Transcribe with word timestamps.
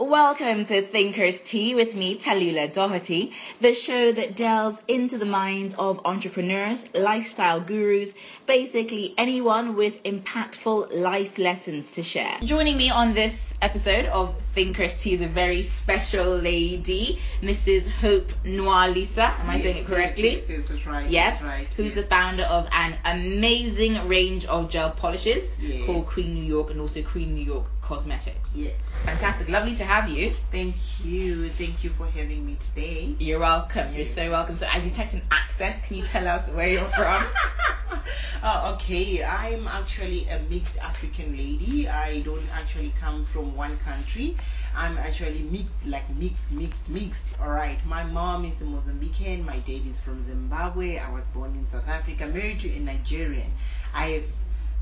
Welcome 0.00 0.64
to 0.66 0.86
Thinkers 0.92 1.40
Tea 1.44 1.74
with 1.74 1.96
me, 1.96 2.20
Talila 2.24 2.72
Doherty, 2.72 3.32
the 3.60 3.74
show 3.74 4.12
that 4.12 4.36
delves 4.36 4.76
into 4.86 5.18
the 5.18 5.24
minds 5.24 5.74
of 5.76 5.98
entrepreneurs, 6.04 6.84
lifestyle 6.94 7.60
gurus, 7.60 8.12
basically 8.46 9.12
anyone 9.18 9.76
with 9.76 10.00
impactful 10.04 10.92
life 10.92 11.36
lessons 11.36 11.90
to 11.96 12.04
share. 12.04 12.38
Joining 12.44 12.78
me 12.78 12.90
on 12.90 13.12
this 13.12 13.34
episode 13.60 14.06
of 14.06 14.36
Thinkers 14.54 14.92
Tea 15.02 15.14
is 15.14 15.20
a 15.20 15.34
very 15.34 15.68
special 15.82 16.38
lady, 16.38 17.18
Mrs. 17.42 17.90
Hope 17.90 18.28
Nwalisa. 18.44 19.40
Am 19.40 19.50
I 19.50 19.56
yes, 19.56 19.62
saying 19.64 19.76
it 19.78 19.86
correctly? 19.88 20.36
Yes, 20.36 20.44
yes, 20.48 20.68
that's 20.68 20.86
right. 20.86 21.10
Yes, 21.10 21.42
right. 21.42 21.66
who's 21.76 21.96
yes. 21.96 22.04
the 22.04 22.08
founder 22.08 22.44
of 22.44 22.66
an 22.70 22.98
amazing 23.04 24.06
range 24.06 24.44
of 24.44 24.70
gel 24.70 24.92
polishes 24.92 25.50
Yes. 25.58 25.86
called 25.86 26.06
Queen 26.06 26.34
New 26.34 26.44
York 26.44 26.70
and 26.70 26.80
also 26.80 27.02
Queen 27.02 27.34
New 27.34 27.44
York 27.44 27.66
Cosmetics. 27.88 28.50
Yes. 28.54 28.74
Fantastic, 29.06 29.48
lovely 29.48 29.74
to 29.76 29.84
have 29.84 30.10
you. 30.10 30.32
Thank 30.52 30.76
you. 31.02 31.48
Thank 31.56 31.82
you 31.82 31.90
for 31.96 32.06
having 32.06 32.44
me 32.44 32.58
today. 32.68 33.16
You're 33.18 33.40
welcome. 33.40 33.94
You're 33.94 34.12
so 34.14 34.30
welcome. 34.30 34.56
So 34.56 34.66
I 34.66 34.80
detect 34.80 35.14
an 35.14 35.22
accent. 35.30 35.82
Can 35.88 35.96
you 35.96 36.04
tell 36.06 36.28
us 36.28 36.48
where 36.54 36.68
you're 36.68 36.90
from? 36.90 37.26
oh, 38.42 38.74
okay. 38.74 39.24
I'm 39.24 39.66
actually 39.66 40.28
a 40.28 40.40
mixed 40.40 40.76
African 40.78 41.36
lady. 41.36 41.88
I 41.88 42.22
don't 42.22 42.46
actually 42.52 42.92
come 43.00 43.26
from 43.32 43.56
one 43.56 43.78
country. 43.78 44.36
I'm 44.74 44.98
actually 44.98 45.42
mixed, 45.42 45.86
like 45.86 46.08
mixed, 46.10 46.50
mixed, 46.50 46.88
mixed. 46.88 47.34
All 47.40 47.50
right. 47.50 47.78
My 47.86 48.04
mom 48.04 48.44
is 48.44 48.60
a 48.60 48.64
Mozambican. 48.64 49.44
My 49.44 49.58
dad 49.60 49.86
is 49.86 49.98
from 50.04 50.24
Zimbabwe. 50.24 50.98
I 50.98 51.10
was 51.10 51.24
born 51.34 51.54
in 51.56 51.66
South 51.70 51.88
Africa, 51.88 52.26
married 52.26 52.60
to 52.60 52.68
a 52.68 52.80
Nigerian. 52.80 53.52
I 53.94 54.10
have 54.10 54.24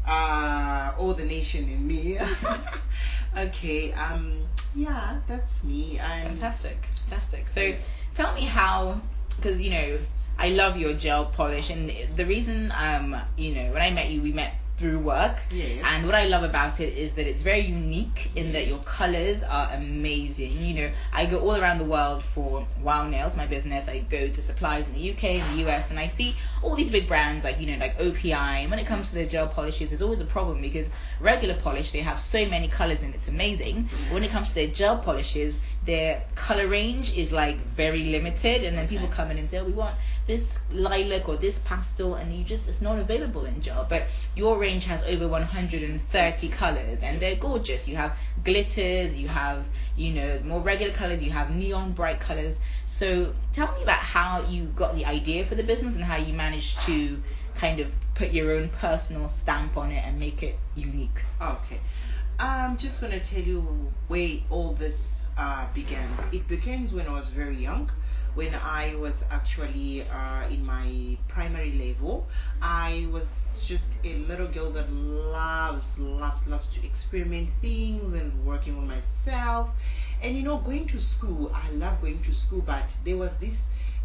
uh, 0.06 0.94
all 0.98 1.14
the 1.14 1.24
nation 1.24 1.68
in 1.68 1.86
me. 1.86 2.18
okay. 3.36 3.92
Um. 3.92 4.46
Yeah, 4.74 5.20
that's 5.26 5.62
me. 5.64 5.98
And 5.98 6.38
Fantastic, 6.38 6.76
fantastic. 7.08 7.46
So 7.54 7.72
tell 8.14 8.34
me 8.34 8.46
how, 8.46 9.00
because 9.36 9.60
you 9.60 9.70
know 9.70 10.00
I 10.38 10.48
love 10.48 10.76
your 10.76 10.96
gel 10.96 11.32
polish, 11.34 11.70
and 11.70 11.90
the 12.16 12.26
reason 12.26 12.72
um 12.74 13.16
you 13.36 13.54
know 13.54 13.72
when 13.72 13.82
I 13.82 13.90
met 13.90 14.10
you, 14.10 14.22
we 14.22 14.32
met 14.32 14.54
through 14.78 14.98
work. 14.98 15.38
Yes. 15.50 15.82
And 15.84 16.04
what 16.04 16.14
I 16.14 16.24
love 16.24 16.42
about 16.42 16.80
it 16.80 16.98
is 16.98 17.14
that 17.16 17.26
it's 17.26 17.42
very 17.42 17.66
unique 17.66 18.30
in 18.36 18.52
that 18.52 18.66
your 18.66 18.82
colors 18.84 19.42
are 19.48 19.72
amazing. 19.72 20.52
You 20.52 20.74
know, 20.74 20.92
I 21.12 21.28
go 21.28 21.38
all 21.38 21.56
around 21.56 21.78
the 21.78 21.84
world 21.84 22.22
for 22.34 22.66
Wow 22.82 23.08
Nails, 23.08 23.36
my 23.36 23.46
business. 23.46 23.88
I 23.88 24.06
go 24.10 24.28
to 24.28 24.42
suppliers 24.42 24.86
in 24.86 24.94
the 24.94 25.12
UK 25.12 25.24
and 25.40 25.58
the 25.58 25.68
US, 25.68 25.88
and 25.90 25.98
I 25.98 26.08
see 26.08 26.34
all 26.62 26.76
these 26.76 26.90
big 26.90 27.08
brands 27.08 27.44
like 27.44 27.58
you 27.58 27.66
know 27.72 27.78
like 27.78 27.96
OPI. 27.96 28.62
And 28.62 28.70
when 28.70 28.78
it 28.78 28.86
comes 28.86 29.08
to 29.10 29.14
the 29.14 29.26
gel 29.26 29.48
polishes, 29.48 29.88
there's 29.88 30.02
always 30.02 30.20
a 30.20 30.26
problem 30.26 30.60
because 30.60 30.86
regular 31.20 31.58
polish 31.62 31.92
they 31.92 32.02
have 32.02 32.18
so 32.20 32.44
many 32.46 32.68
colors 32.68 32.98
and 33.02 33.14
it's 33.14 33.28
amazing. 33.28 33.76
Mm-hmm. 33.76 34.04
But 34.08 34.14
when 34.14 34.24
it 34.24 34.30
comes 34.30 34.48
to 34.48 34.54
their 34.54 34.70
gel 34.70 35.02
polishes, 35.02 35.56
their 35.86 36.24
color 36.34 36.68
range 36.68 37.12
is 37.16 37.30
like 37.30 37.56
very 37.76 38.04
limited, 38.04 38.64
and 38.64 38.76
then 38.76 38.88
people 38.88 39.08
come 39.08 39.30
in 39.30 39.38
and 39.38 39.48
say, 39.48 39.58
oh, 39.58 39.64
we 39.64 39.72
want 39.72 39.96
this 40.26 40.42
lilac 40.70 41.28
or 41.28 41.36
this 41.36 41.58
pastel, 41.64 42.14
and 42.14 42.34
you 42.34 42.44
just 42.44 42.66
it's 42.68 42.80
not 42.80 42.98
available 42.98 43.44
in 43.44 43.62
gel. 43.62 43.86
But 43.88 44.02
your 44.34 44.58
range 44.58 44.84
has 44.84 45.02
over 45.04 45.28
130 45.28 46.50
colors, 46.50 46.98
and 47.02 47.22
they're 47.22 47.38
gorgeous. 47.38 47.86
You 47.86 47.96
have 47.96 48.16
glitters, 48.44 49.16
you 49.16 49.28
have 49.28 49.64
you 49.96 50.12
know 50.12 50.40
more 50.44 50.60
regular 50.60 50.94
colors, 50.94 51.22
you 51.22 51.30
have 51.30 51.50
neon 51.50 51.94
bright 51.94 52.20
colors. 52.20 52.54
So 52.98 53.34
tell 53.52 53.72
me 53.74 53.82
about 53.82 54.00
how 54.00 54.46
you 54.48 54.66
got 54.76 54.94
the 54.94 55.04
idea 55.04 55.46
for 55.48 55.54
the 55.54 55.62
business 55.62 55.94
and 55.94 56.02
how 56.02 56.16
you 56.16 56.32
managed 56.32 56.76
to 56.86 57.18
kind 57.58 57.80
of 57.80 57.90
put 58.14 58.32
your 58.32 58.52
own 58.52 58.70
personal 58.80 59.28
stamp 59.28 59.76
on 59.76 59.90
it 59.90 60.02
and 60.04 60.18
make 60.18 60.42
it 60.42 60.56
unique. 60.74 61.20
Okay. 61.40 61.80
I'm 62.38 62.76
just 62.76 63.00
going 63.00 63.12
to 63.12 63.24
tell 63.24 63.40
you 63.40 63.92
where 64.08 64.38
all 64.50 64.74
this 64.74 65.20
uh, 65.36 65.72
began. 65.74 66.08
It 66.32 66.48
begins 66.48 66.92
when 66.92 67.06
I 67.06 67.12
was 67.12 67.28
very 67.30 67.56
young. 67.56 67.90
When 68.34 68.54
I 68.54 68.94
was 68.96 69.22
actually 69.30 70.02
uh, 70.02 70.48
in 70.50 70.64
my 70.64 71.16
primary 71.28 71.72
level, 71.72 72.26
I 72.60 73.08
was 73.10 73.28
just 73.66 73.86
a 74.04 74.14
little 74.28 74.48
girl 74.52 74.70
that 74.72 74.90
loves, 74.90 75.86
loves, 75.98 76.46
loves 76.46 76.68
to 76.74 76.84
experiment 76.84 77.48
things 77.62 78.12
and 78.12 78.46
working 78.46 78.76
on 78.76 78.86
myself. 78.86 79.70
And 80.22 80.36
you 80.36 80.42
know, 80.42 80.58
going 80.58 80.86
to 80.88 81.00
school, 81.00 81.50
I 81.54 81.70
love 81.70 82.00
going 82.02 82.22
to 82.24 82.34
school, 82.34 82.60
but 82.60 82.94
there 83.04 83.16
was 83.16 83.32
this 83.40 83.56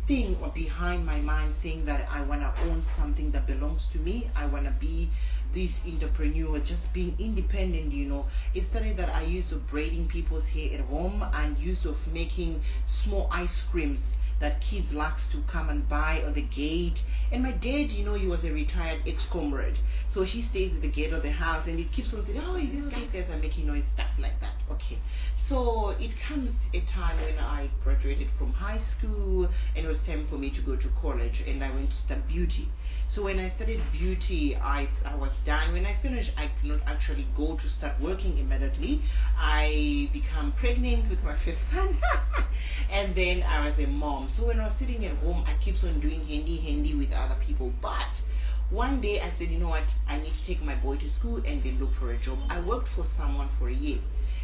thing 0.07 0.35
behind 0.53 1.06
my 1.06 1.19
mind 1.19 1.53
saying 1.61 1.85
that 1.85 2.07
I 2.09 2.22
want 2.22 2.41
to 2.41 2.61
own 2.63 2.83
something 2.97 3.31
that 3.31 3.45
belongs 3.45 3.88
to 3.94 4.00
me. 4.00 4.29
I 4.35 4.45
want 4.45 4.66
to 4.66 4.72
be 4.72 5.09
this 5.53 5.81
entrepreneur, 5.85 6.59
just 6.59 6.94
being 6.94 7.16
independent, 7.19 7.91
you 7.91 8.06
know. 8.06 8.25
It 8.53 8.66
started 8.66 8.97
that 8.97 9.09
I 9.09 9.23
used 9.23 9.50
to 9.50 9.57
braiding 9.57 10.07
people's 10.07 10.45
hair 10.45 10.73
at 10.73 10.81
home 10.81 11.23
and 11.34 11.57
used 11.57 11.85
of 11.85 11.95
making 12.07 12.62
small 12.88 13.28
ice 13.31 13.63
creams 13.72 14.01
that 14.41 14.59
kids 14.59 14.91
likes 14.91 15.28
to 15.31 15.41
come 15.50 15.69
and 15.69 15.88
buy 15.88 16.22
on 16.25 16.34
the 16.34 16.41
gate. 16.41 17.00
And 17.31 17.44
my 17.44 17.52
dad, 17.52 17.90
you 17.90 18.03
know, 18.03 18.16
he 18.16 18.28
was 18.28 18.44
a 18.44 18.52
retired 18.52 19.03
ex-comrade. 19.07 19.78
So 20.09 20.24
he 20.24 20.41
stays 20.41 20.75
at 20.75 20.81
the 20.81 20.91
gate 20.91 21.13
of 21.13 21.24
the 21.24 21.31
house 21.31 21.68
and 21.68 21.79
it 21.79 21.91
keeps 21.94 22.13
on 22.13 22.25
saying, 22.25 22.41
oh, 22.44 22.57
these 22.57 22.84
guys, 22.85 23.07
guys 23.13 23.30
are 23.30 23.38
making 23.38 23.68
noise, 23.68 23.85
stuff 23.94 24.09
like 24.19 24.40
that. 24.41 24.56
Okay. 24.69 25.00
So 25.35 25.90
it 26.00 26.13
comes 26.28 26.56
a 26.74 26.81
time 26.85 27.22
when 27.22 27.38
I 27.38 27.69
graduated 27.84 28.28
from 28.38 28.51
high 28.51 28.80
school 28.80 29.50
and 29.75 29.85
it 29.85 29.88
was 29.88 30.01
time 30.06 30.28
for 30.28 30.38
me 30.38 30.50
to 30.51 30.62
go 30.62 30.75
to 30.75 30.90
college 31.01 31.44
and 31.47 31.63
I 31.63 31.74
went 31.74 31.91
to 31.91 31.96
study 31.96 32.22
beauty. 32.28 32.68
So 33.07 33.24
when 33.24 33.40
I 33.40 33.50
studied 33.50 33.81
beauty, 33.91 34.56
I, 34.56 34.88
I 35.06 35.16
was 35.16 35.31
done. 35.46 35.74
When 35.74 35.85
I 35.85 36.01
finished, 36.01 36.31
I 36.38 36.47
could 36.47 36.69
not 36.69 36.80
actually 36.85 37.28
go 37.35 37.57
to 37.57 37.69
start 37.69 38.00
working 38.01 38.38
immediately. 38.38 39.01
I 39.38 40.09
became 40.13 40.53
pregnant 40.57 41.09
with 41.09 41.22
my 41.22 41.35
first 41.46 41.59
son, 41.74 41.97
and 42.90 43.13
then 43.13 43.44
I 43.44 43.68
was 43.68 43.78
a 43.80 43.88
mom. 43.88 44.30
So 44.38 44.47
when 44.47 44.62
I 44.62 44.64
was 44.64 44.74
sitting 44.75 45.06
at 45.06 45.18
home, 45.18 45.44
I 45.46 45.53
kept 45.56 45.84
on 45.84 46.00
doing 46.00 46.25
handy 46.25 46.56
handy 46.56 46.96
with 46.96 47.12
other 47.12 47.36
people. 47.46 47.74
But 47.81 48.22
one 48.69 49.02
day 49.02 49.19
I 49.19 49.30
said, 49.30 49.50
you 49.50 49.59
know 49.59 49.68
what, 49.68 49.94
I 50.08 50.19
need 50.19 50.34
to 50.34 50.46
take 50.46 50.62
my 50.62 50.74
boy 50.74 50.96
to 50.97 51.09
school 51.09 51.44
and 51.46 51.62
then 51.62 51.80
look 51.80 51.94
for 51.96 52.12
a 52.12 52.18
job. 52.18 52.40
I 52.50 52.62
worked 52.62 52.88
for 52.88 53.03
someone 53.03 53.50
for 53.59 53.68
a 53.68 53.74
year. 53.74 54.00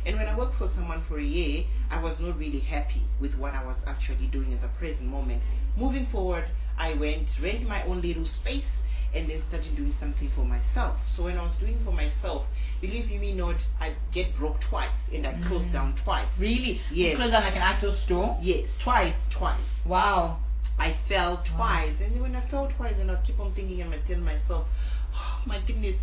And 0.05 0.17
when 0.17 0.27
I 0.27 0.37
worked 0.37 0.55
for 0.57 0.67
someone 0.67 1.03
for 1.07 1.19
a 1.19 1.23
year, 1.23 1.63
I 1.89 2.01
was 2.01 2.19
not 2.19 2.37
really 2.37 2.59
happy 2.59 3.03
with 3.21 3.37
what 3.37 3.53
I 3.53 3.63
was 3.63 3.81
actually 3.87 4.27
doing 4.27 4.53
at 4.53 4.61
the 4.61 4.67
present 4.67 5.09
moment. 5.09 5.41
Moving 5.77 6.05
forward, 6.07 6.49
I 6.77 6.93
went, 6.93 7.29
rent 7.41 7.65
my 7.65 7.81
own 7.83 8.01
little 8.01 8.25
space, 8.25 8.81
and 9.13 9.29
then 9.29 9.41
started 9.47 9.75
doing 9.75 9.93
something 9.99 10.29
for 10.35 10.45
myself. 10.45 10.97
So 11.07 11.23
when 11.23 11.37
I 11.37 11.43
was 11.43 11.55
doing 11.57 11.79
for 11.83 11.91
myself, 11.91 12.45
believe 12.81 13.09
you 13.09 13.19
me 13.19 13.33
not, 13.33 13.55
I 13.79 13.95
get 14.13 14.35
broke 14.35 14.61
twice 14.61 15.09
and 15.13 15.25
I 15.25 15.39
closed 15.47 15.71
down 15.73 15.95
twice. 16.03 16.27
Really? 16.39 16.81
Yes. 16.91 17.11
You 17.11 17.15
closed 17.17 17.31
down 17.31 17.43
like 17.43 17.55
an 17.55 17.61
actual 17.61 17.93
store? 17.93 18.37
Yes. 18.41 18.69
Twice. 18.83 19.15
Twice. 19.31 19.65
Wow. 19.85 20.39
I 20.79 20.95
fell 21.09 21.43
twice, 21.55 21.95
and 22.01 22.21
when 22.21 22.35
I 22.35 22.47
fell 22.51 22.69
twice, 22.69 22.99
and 22.99 23.09
I 23.09 23.19
keep 23.25 23.39
on 23.39 23.51
thinking 23.55 23.81
and 23.81 23.91
I 23.91 23.97
tell 24.05 24.19
myself, 24.19 24.67
oh 25.15 25.41
my 25.47 25.59
goodness, 25.65 25.95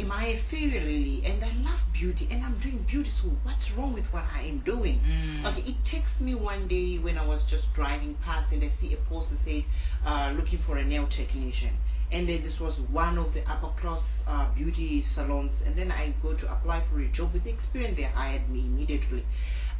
am 0.00 0.10
I 0.10 0.26
a 0.26 0.42
failure 0.50 0.80
really? 0.80 1.22
And 1.24 1.44
I 1.44 1.52
love 1.62 1.78
beauty, 1.92 2.26
and 2.28 2.44
I'm 2.44 2.58
doing 2.58 2.84
beauty, 2.88 3.10
so 3.10 3.28
what's 3.44 3.70
wrong 3.76 3.94
with 3.94 4.06
what 4.06 4.24
I 4.34 4.42
am 4.42 4.58
doing? 4.66 5.00
Mm. 5.06 5.52
Okay, 5.52 5.70
it 5.70 5.76
takes 5.84 6.20
me 6.20 6.34
one 6.34 6.66
day 6.66 6.98
when 6.98 7.16
I 7.16 7.24
was 7.24 7.44
just 7.48 7.72
driving 7.74 8.16
past, 8.24 8.52
and 8.52 8.64
I 8.64 8.70
see 8.80 8.92
a 8.92 8.96
poster 9.08 9.36
said, 9.44 9.64
uh, 10.04 10.32
looking 10.36 10.58
for 10.66 10.78
a 10.78 10.84
nail 10.84 11.06
technician. 11.06 11.76
And 12.10 12.28
then 12.28 12.42
this 12.42 12.58
was 12.58 12.80
one 12.80 13.18
of 13.18 13.34
the 13.34 13.42
upper 13.50 13.68
class 13.80 14.22
uh, 14.26 14.52
beauty 14.54 15.02
salons, 15.02 15.60
and 15.64 15.76
then 15.76 15.92
I 15.92 16.14
go 16.22 16.34
to 16.34 16.50
apply 16.50 16.84
for 16.90 17.00
a 17.00 17.08
job 17.08 17.34
with 17.34 17.44
the 17.44 17.50
experience. 17.50 17.96
They 17.96 18.04
hired 18.04 18.48
me 18.48 18.60
immediately. 18.60 19.24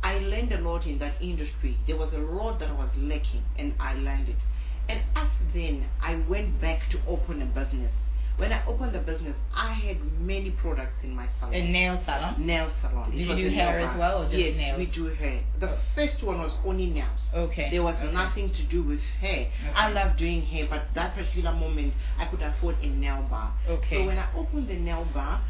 I 0.03 0.19
learned 0.19 0.53
a 0.53 0.61
lot 0.61 0.87
in 0.87 0.99
that 0.99 1.21
industry. 1.22 1.78
There 1.87 1.97
was 1.97 2.12
a 2.12 2.19
lot 2.19 2.61
that 2.61 2.77
was 2.77 2.94
lacking, 2.97 3.44
and 3.56 3.75
I 3.81 3.94
learned 3.94 4.28
it. 4.28 4.43
And 4.88 5.00
after 5.17 5.44
then, 5.55 5.88
I 6.00 6.17
went 6.28 6.61
back 6.61 6.91
to 6.91 7.00
open 7.06 7.43
a 7.43 7.47
business. 7.47 7.93
When 8.38 8.53
I 8.53 8.65
opened 8.66 8.93
the 8.93 9.00
business, 9.00 9.37
I 9.53 9.72
had 9.75 9.97
many 10.21 10.53
products 10.53 11.03
in 11.03 11.12
my 11.12 11.26
salon. 11.41 11.54
A 11.54 11.72
nail 11.72 12.00
salon? 12.04 12.47
nail 12.47 12.71
salon. 12.71 13.10
Did 13.10 13.22
It 13.22 13.37
you 13.37 13.50
do 13.50 13.56
hair 13.56 13.81
as 13.81 13.99
well, 13.99 14.22
or 14.22 14.25
just 14.26 14.38
yes, 14.38 14.56
nails? 14.56 14.78
we 14.78 14.87
do 14.87 15.06
hair. 15.06 15.43
The 15.59 15.71
oh. 15.71 15.78
first 15.97 16.23
one 16.23 16.38
was 16.38 16.56
only 16.64 16.87
nails. 16.87 17.32
Okay, 17.35 17.69
There 17.69 17.82
was 17.82 17.96
okay. 17.96 18.12
nothing 18.12 18.50
to 18.52 18.62
do 18.62 18.85
with 18.85 19.00
hair. 19.20 19.49
Okay. 19.49 19.73
I 19.75 19.90
love 19.90 20.17
doing 20.17 20.43
hair, 20.43 20.69
but 20.70 20.85
that 20.94 21.17
particular 21.17 21.52
moment, 21.52 21.94
I 22.17 22.26
could 22.26 22.43
afford 22.43 22.76
a 22.81 22.87
nail 22.87 23.26
bar. 23.29 23.52
Okay. 23.69 23.96
So 23.96 24.06
when 24.06 24.19
I 24.19 24.32
opened 24.37 24.69
the 24.69 24.79
nail 24.79 25.05
bar, 25.12 25.43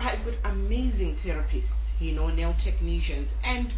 I 0.00 0.16
got 0.24 0.50
amazing 0.50 1.16
therapists, 1.16 1.92
you 2.00 2.12
know, 2.14 2.28
nail 2.28 2.54
technicians, 2.64 3.28
and 3.44 3.74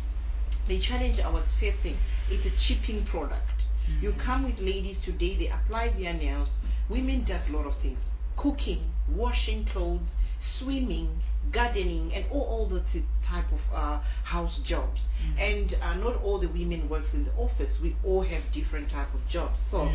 the 0.69 0.79
challenge 0.79 1.19
I 1.19 1.31
was 1.31 1.47
facing, 1.59 1.97
it's 2.31 2.47
a 2.47 2.57
chipping 2.57 3.05
product. 3.07 3.65
You 4.01 4.11
mm-hmm. 4.11 4.21
come 4.21 4.45
with 4.45 4.61
ladies 4.61 5.01
today, 5.05 5.37
they 5.37 5.49
apply 5.49 5.89
their 5.99 6.15
nails. 6.15 6.59
Women 6.89 7.25
does 7.25 7.49
a 7.49 7.53
lot 7.53 7.67
of 7.67 7.75
things. 7.83 7.99
Cooking, 8.41 8.83
washing 9.09 9.67
clothes, 9.67 10.09
swimming, 10.41 11.21
gardening, 11.53 12.13
and 12.15 12.25
all, 12.31 12.47
all 12.53 12.67
the 12.69 12.83
t- 12.93 13.05
type 13.23 13.51
of 13.53 13.61
uh, 13.73 14.01
house 14.25 14.61
jobs. 14.65 15.03
And 15.39 15.75
uh, 15.83 15.95
not 15.95 16.23
all 16.23 16.39
the 16.39 16.49
women 16.49 16.89
works 16.89 17.13
in 17.13 17.25
the 17.25 17.33
office. 17.35 17.79
We 17.83 17.97
all 18.05 18.23
have 18.23 18.43
different 18.53 18.91
type 18.91 19.13
of 19.15 19.21
jobs. 19.29 19.61
So 19.71 19.89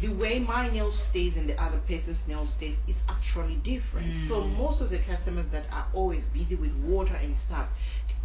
the 0.00 0.08
way 0.08 0.38
my 0.40 0.68
nail 0.70 0.92
stays 0.92 1.36
and 1.36 1.48
the 1.48 1.56
other 1.62 1.78
person's 1.86 2.18
nail 2.26 2.46
stays 2.46 2.76
is 2.88 2.96
actually 3.08 3.56
different. 3.56 4.16
So 4.28 4.42
most 4.44 4.80
of 4.80 4.90
the 4.90 4.98
customers 4.98 5.46
that 5.52 5.64
are 5.72 5.86
always 5.94 6.24
busy 6.26 6.56
with 6.56 6.74
water 6.84 7.14
and 7.14 7.36
stuff 7.36 7.68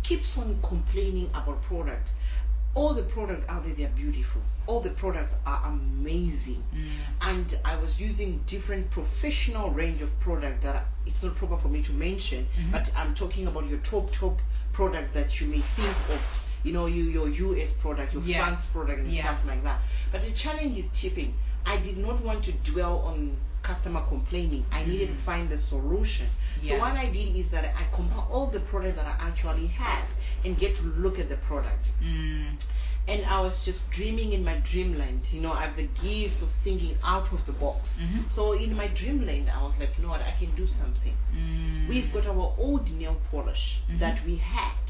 keeps 0.04 0.38
on 0.38 0.62
complaining 0.62 1.30
about 1.34 1.62
product. 1.64 2.12
All 2.76 2.94
the 2.94 3.04
products 3.04 3.46
out 3.48 3.64
there, 3.64 3.74
they're 3.74 3.96
beautiful. 3.96 4.42
All 4.68 4.82
the 4.82 4.90
products 4.92 5.34
are 5.46 5.62
amazing. 5.66 6.62
Mm. 6.76 6.90
And 7.22 7.60
I 7.64 7.78
was 7.78 8.00
using 8.00 8.42
different 8.48 8.92
professional 8.92 9.72
range 9.72 10.02
of 10.02 10.10
product 10.20 10.62
that 10.64 10.86
it's 11.06 11.24
not 11.24 11.36
proper 11.38 11.58
for 11.58 11.70
me 11.70 11.82
to 11.84 11.92
mention, 11.94 12.48
Mhm. 12.58 12.72
but 12.72 12.90
I'm 12.96 13.16
talking 13.16 13.48
about 13.48 13.68
your 13.70 13.80
top 13.80 14.12
top 14.12 14.40
product 14.74 15.14
that 15.14 15.40
you 15.40 15.48
may 15.48 15.62
think 15.76 15.96
of. 16.10 16.20
You 16.64 16.74
know, 16.74 16.88
you, 16.88 17.04
your 17.04 17.30
US 17.30 17.72
product, 17.80 18.14
your 18.14 18.24
Yes. 18.24 18.38
France 18.40 18.66
product, 18.74 19.00
and 19.02 19.12
Yeah. 19.12 19.24
stuff 19.36 19.46
like 19.46 19.64
that. 19.64 19.80
But 20.12 20.22
the 20.24 20.32
challenge 20.34 20.78
is 20.78 20.86
tipping. 21.00 21.36
I 21.66 21.78
did 21.78 21.98
not 21.98 22.22
want 22.24 22.44
to 22.46 22.52
dwell 22.72 23.00
on 23.02 23.38
customer 23.70 24.02
complaining. 24.14 24.64
I 24.72 24.82
needed 24.92 25.08
to 25.14 25.16
Mhm. 25.16 25.26
find 25.30 25.46
the 25.50 25.58
solution. 25.74 26.28
So 26.68 26.74
what 26.84 26.94
I 27.04 27.08
did 27.18 27.30
is 27.42 27.48
that 27.54 27.64
I 27.82 27.84
compare 28.00 28.26
all 28.34 28.48
the 28.58 28.64
products 28.72 28.96
that 29.00 29.08
I 29.14 29.16
actually 29.30 29.68
have 29.86 30.08
and 30.46 30.52
get 30.64 30.72
to 30.80 30.84
look 31.04 31.16
at 31.24 31.28
the 31.34 31.40
product. 31.50 31.86
Mm. 32.02 32.58
And 33.08 33.20
I 33.36 33.38
was 33.46 33.56
just 33.70 33.82
dreaming 33.98 34.30
in 34.38 34.44
my 34.44 34.58
dreamland. 34.72 35.22
You 35.36 35.42
know, 35.44 35.54
I 35.60 35.62
have 35.68 35.76
the 35.84 35.90
gift 36.08 36.38
of 36.46 36.50
thinking 36.64 36.94
out 37.04 37.28
of 37.36 37.42
the 37.50 37.56
box. 37.66 37.82
Mhm. 38.04 38.22
So 38.38 38.44
in 38.66 38.72
my 38.82 38.88
dreamland, 39.00 39.46
I 39.58 39.60
was 39.68 39.74
like, 39.82 39.92
you 39.98 40.02
know 40.04 40.12
what, 40.16 40.22
I 40.32 40.34
can 40.42 40.52
do 40.56 40.66
something. 40.82 41.16
Mm. 41.36 41.88
We've 41.92 42.10
got 42.16 42.26
our 42.34 42.48
old 42.66 42.86
nail 43.02 43.18
polish 43.32 43.66
Mhm. 43.90 44.00
that 44.04 44.18
we 44.28 44.36
had. 44.38 44.85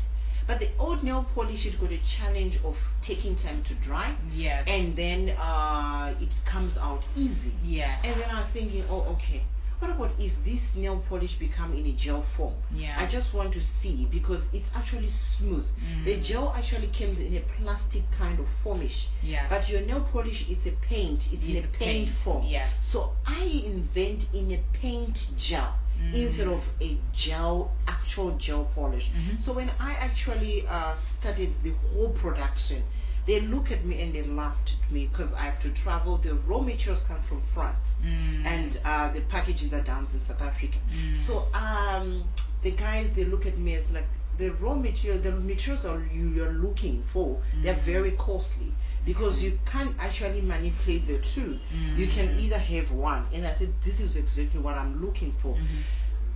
But 0.48 0.60
the 0.60 0.70
old 0.78 1.04
nail 1.04 1.26
polish, 1.34 1.66
it 1.66 1.80
got 1.80 1.92
a 1.92 2.00
challenge 2.18 2.60
of 2.64 2.76
taking 3.02 3.36
time 3.36 3.64
to 3.64 3.74
dry. 3.76 4.16
Yes. 4.32 4.66
And 4.68 4.96
then 4.96 5.30
uh, 5.38 6.16
it 6.20 6.34
comes 6.46 6.78
out 6.78 7.04
easy. 7.16 7.54
yeah. 7.64 8.00
And 8.04 8.20
then 8.22 8.30
I 8.30 8.40
was 8.42 8.50
thinking, 8.54 8.84
oh, 8.90 9.02
okay. 9.16 9.44
What 9.80 9.92
about 9.92 10.12
if 10.18 10.32
this 10.46 10.62
nail 10.74 11.04
polish 11.10 11.34
become 11.38 11.74
in 11.74 11.86
a 11.86 11.92
gel 11.94 12.24
form? 12.38 12.54
Yeah. 12.74 12.96
I 12.98 13.10
just 13.12 13.34
want 13.34 13.52
to 13.54 13.60
see 13.82 14.08
because 14.10 14.42
it's 14.54 14.70
actually 14.74 15.10
smooth. 15.10 15.66
The 16.06 16.16
Mm. 16.18 16.24
gel 16.24 16.54
actually 16.56 16.88
comes 16.98 17.20
in 17.20 17.36
a 17.36 17.42
plastic 17.60 18.04
kind 18.18 18.40
of 18.40 18.46
formish. 18.64 19.08
Yeah. 19.22 19.48
But 19.50 19.68
your 19.68 19.82
nail 19.82 20.08
polish 20.14 20.48
is 20.48 20.66
a 20.66 20.72
paint. 20.88 21.24
It's 21.30 21.44
in 21.44 21.58
It's 21.58 21.66
a 21.66 21.70
paint, 21.78 22.08
paint, 22.08 22.10
form. 22.24 22.46
yes. 22.46 22.72
So 22.92 23.12
I 23.26 23.44
invent 23.66 24.24
in 24.34 24.52
a 24.54 24.60
paint 24.80 25.18
gel 25.38 25.76
Mm. 26.00 26.14
instead 26.14 26.48
of 26.48 26.62
a 26.82 26.98
gel, 27.14 27.72
actual 27.88 28.38
gel 28.38 28.66
polish. 28.76 29.10
Mhm. 29.10 29.42
So 29.42 29.54
when 29.54 29.70
I 29.80 29.94
actually 29.94 30.66
uh, 30.68 30.96
started 31.20 31.54
the 31.64 31.72
whole 31.72 32.10
production, 32.10 32.84
they 33.26 33.40
look 33.40 33.72
at 33.72 33.84
me 33.86 34.02
and 34.02 34.14
they 34.14 34.22
laughed 34.24 34.76
at 34.84 34.92
me 34.92 35.08
because 35.08 35.32
I 35.34 35.46
have 35.46 35.60
to 35.62 35.70
travel. 35.72 36.18
The 36.18 36.36
raw 36.36 36.60
materials 36.60 37.04
come 37.08 37.22
from 37.24 37.42
France 37.54 37.84
Mm. 38.04 38.46
and 38.46 38.80
uh, 38.84 39.12
the 39.14 39.22
packages 39.22 39.74
are 39.74 39.82
down 39.84 40.08
in 40.14 40.24
South 40.26 40.42
Africa. 40.42 40.78
Mm. 40.92 41.26
So 41.26 41.48
um, 41.54 42.24
the 42.62 42.72
guys 42.72 43.10
they 43.16 43.24
look 43.26 43.46
at 43.46 43.58
me 43.58 43.76
as 43.76 43.90
like 43.92 44.06
the 44.38 44.50
raw 44.50 44.76
material, 44.76 45.22
the 45.22 45.32
materials 45.32 45.86
are 45.86 46.00
you 46.14 46.28
you're 46.30 46.52
looking 46.54 47.04
for. 47.14 47.42
They're 47.64 47.74
Mm. 47.74 47.86
very 47.86 48.12
costly 48.12 48.74
because 49.06 49.42
you 49.42 49.58
can't 49.72 49.96
actually 50.00 50.42
manipulate 50.42 51.08
the 51.08 51.20
two. 51.36 51.60
You 51.96 52.08
can 52.08 52.38
either 52.40 52.58
have 52.58 52.92
one, 52.92 53.28
and 53.34 53.46
I 53.48 53.54
said 53.58 53.74
this 53.84 54.00
is 54.00 54.16
exactly 54.16 54.60
what 54.60 54.76
I'm 54.76 55.02
looking 55.06 55.34
for. 55.42 55.56
Mhm. 55.56 55.84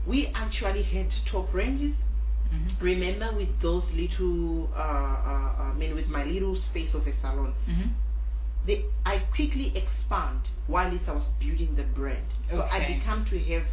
We 0.07 0.27
actually 0.27 0.83
had 0.83 1.12
top 1.25 1.54
ranges. 1.54 1.95
Mhm. 2.54 2.81
Remember 2.81 3.36
with 3.36 3.60
those 3.62 3.92
little, 3.94 4.69
uh, 4.74 4.77
uh, 4.77 5.71
I 5.71 5.74
mean, 5.74 5.94
with 5.95 6.07
my 6.07 6.24
little 6.24 6.56
space 6.56 6.94
of 6.94 7.06
a 7.07 7.12
salon, 7.13 7.54
Mhm. 7.68 7.89
they, 8.66 8.86
I 9.06 9.19
quickly 9.36 9.75
expand 9.75 10.50
while 10.68 10.92
I 11.07 11.12
was 11.12 11.27
building 11.39 11.75
the 11.75 11.83
brand. 11.83 12.25
So 12.50 12.62
I 12.62 12.77
Okay. 12.77 12.95
become 12.98 13.25
to 13.25 13.39
have 13.39 13.65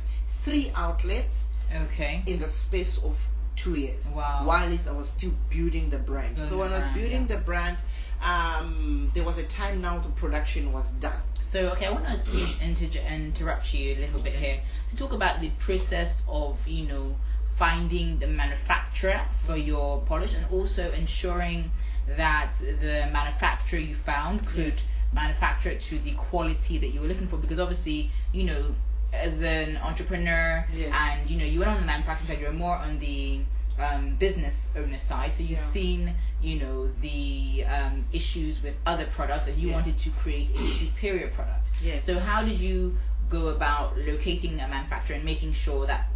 three 0.44 0.70
outlets 0.74 1.34
Okay. 1.72 2.22
in 2.26 2.38
the 2.40 2.48
space 2.48 2.98
of 3.02 3.16
two 3.56 3.74
years. 3.74 4.04
Wow. 4.14 4.46
While 4.46 4.68
I 4.72 4.92
was 4.92 5.08
still 5.16 5.32
building 5.50 5.90
the 5.90 5.98
brand. 5.98 6.36
Building 6.36 6.50
so 6.50 6.58
when 6.58 6.72
I 6.72 6.86
was 6.86 6.94
building 6.94 7.26
yeah. 7.28 7.36
the 7.36 7.42
brand, 7.44 7.78
um, 8.20 9.10
there 9.14 9.24
was 9.24 9.38
a 9.38 9.46
time 9.46 9.80
now 9.80 10.00
the 10.00 10.08
production 10.10 10.72
was 10.72 10.86
done. 11.00 11.22
So, 11.52 11.70
okay, 11.70 11.86
I 11.86 11.92
want 11.92 12.04
to 12.26 12.64
inter- 12.64 13.00
interrupt 13.00 13.72
you 13.72 13.94
a 13.94 13.98
little 13.98 14.22
bit 14.22 14.34
here 14.34 14.60
to 14.90 14.96
talk 14.96 15.12
about 15.12 15.40
the 15.40 15.50
process 15.64 16.10
of, 16.28 16.56
you 16.66 16.86
know, 16.86 17.16
finding 17.58 18.18
the 18.18 18.26
manufacturer 18.26 19.26
for 19.46 19.56
your 19.56 20.02
polish 20.04 20.34
and 20.34 20.44
also 20.52 20.92
ensuring 20.92 21.70
that 22.06 22.52
the 22.60 23.08
manufacturer 23.10 23.78
you 23.78 23.96
found 24.04 24.46
could 24.46 24.74
Yes. 24.74 24.84
manufacture 25.12 25.70
it 25.70 25.80
to 25.88 25.98
the 25.98 26.14
quality 26.14 26.78
that 26.78 26.88
you 26.88 27.00
were 27.00 27.06
looking 27.06 27.28
for. 27.28 27.38
Because 27.38 27.58
obviously, 27.58 28.10
you 28.32 28.44
know, 28.44 28.74
as 29.16 29.40
an 29.42 29.76
entrepreneur 29.78 30.66
Yes. 30.72 30.92
and, 30.94 31.28
you 31.30 31.36
know, 31.38 31.44
you 31.44 31.60
were 31.60 31.66
on 31.66 31.80
the 31.80 31.86
manufacturing 31.86 32.28
side, 32.28 32.40
you 32.40 32.46
were 32.46 32.52
more 32.52 32.76
on 32.76 32.98
the 32.98 33.40
um, 33.78 34.16
business 34.18 34.54
owner 34.76 34.98
side. 35.08 35.32
So 35.36 35.42
you've 35.42 35.58
Yeah. 35.58 35.72
seen, 35.72 36.14
you 36.40 36.58
know, 36.58 36.88
the 37.02 37.64
um, 37.64 38.04
issues 38.12 38.62
with 38.62 38.74
other 38.86 39.06
products 39.14 39.48
and 39.48 39.58
you 39.60 39.68
Yeah. 39.68 39.74
wanted 39.74 39.98
to 39.98 40.10
create 40.10 40.50
a 40.50 40.78
superior 40.78 41.28
product. 41.28 41.68
Yes. 41.82 42.04
So 42.06 42.18
how 42.18 42.42
did 42.44 42.58
you 42.58 42.96
go 43.28 43.48
about 43.48 43.96
locating 43.98 44.60
a 44.60 44.68
manufacturer 44.68 45.16
and 45.16 45.24
making 45.24 45.52
sure 45.52 45.86
that 45.86 46.06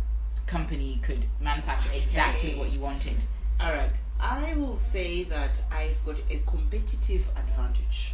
company 0.46 1.00
could 1.04 1.24
manufacture 1.40 1.90
exactly 1.92 2.50
Okay. 2.50 2.58
what 2.58 2.70
you 2.70 2.80
wanted? 2.80 3.24
All 3.58 3.72
right. 3.72 3.92
I 4.18 4.54
will 4.54 4.78
say 4.92 5.24
that 5.24 5.60
I've 5.70 5.96
got 6.04 6.16
a 6.30 6.38
competitive 6.46 7.22
advantage, 7.36 8.12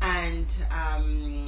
and 0.00 0.46
um, 0.70 1.46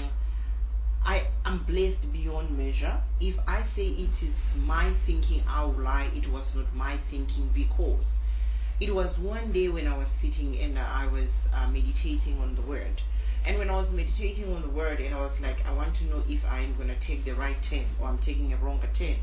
I 1.08 1.26
am 1.46 1.64
blessed 1.64 2.12
beyond 2.12 2.54
measure. 2.58 3.00
If 3.18 3.36
I 3.46 3.64
say 3.64 3.86
it 3.86 4.22
is 4.22 4.36
my 4.54 4.92
thinking, 5.06 5.42
I'll 5.48 5.72
lie. 5.72 6.10
It 6.14 6.30
was 6.30 6.54
not 6.54 6.74
my 6.74 6.98
thinking 7.08 7.48
because 7.54 8.04
it 8.78 8.94
was 8.94 9.16
one 9.16 9.50
day 9.50 9.70
when 9.70 9.86
I 9.86 9.96
was 9.96 10.08
sitting 10.20 10.58
and 10.58 10.78
I 10.78 11.06
was 11.06 11.30
uh, 11.50 11.66
meditating 11.66 12.38
on 12.40 12.56
the 12.56 12.60
word. 12.60 13.00
And 13.42 13.56
when 13.56 13.70
I 13.70 13.76
was 13.76 13.90
meditating 13.90 14.52
on 14.52 14.60
the 14.60 14.68
word, 14.68 15.00
and 15.00 15.14
I 15.14 15.22
was 15.22 15.32
like, 15.40 15.64
I 15.64 15.72
want 15.72 15.96
to 15.96 16.04
know 16.04 16.22
if 16.28 16.44
I'm 16.44 16.76
going 16.76 16.88
to 16.88 17.00
take 17.00 17.24
the 17.24 17.34
right 17.34 17.56
turn 17.62 17.86
or 17.98 18.08
I'm 18.08 18.18
taking 18.18 18.52
a 18.52 18.58
wronger 18.58 18.90
turn. 18.92 19.16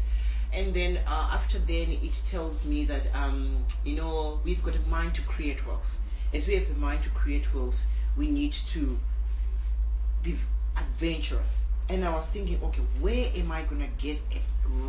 And 0.51 0.75
then 0.75 0.97
uh, 1.05 1.29
after 1.37 1.59
then, 1.59 1.99
it 2.01 2.15
tells 2.31 2.65
me 2.65 2.85
that, 2.85 3.13
um, 3.13 3.67
you 3.83 3.95
know, 3.95 4.39
we've 4.43 4.63
got 4.63 4.75
a 4.75 4.79
mind 4.79 5.13
to 5.17 5.21
create 5.21 5.67
wealth. 5.67 5.91
As 6.33 6.47
we 6.47 6.55
have 6.55 6.67
the 6.67 6.73
mind 6.73 7.03
to 7.03 7.11
create 7.11 7.53
wealth, 7.53 7.85
we 8.17 8.31
need 8.31 8.55
to 8.73 8.97
be 10.23 10.39
adventurous. 10.75 11.64
And 11.89 12.03
I 12.03 12.11
was 12.13 12.25
thinking, 12.33 12.61
okay, 12.63 12.81
where 12.99 13.31
am 13.35 13.51
I 13.51 13.63
going 13.63 13.79
to 13.81 13.89
get 14.01 14.17
a 14.31 14.41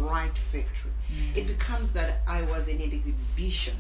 right 0.03 0.33
factory? 0.51 0.93
Mm. 1.13 1.37
It 1.37 1.47
becomes 1.47 1.93
that 1.95 2.21
I 2.27 2.43
was 2.43 2.69
in 2.69 2.81
an 2.81 2.93
exhibition. 2.93 3.77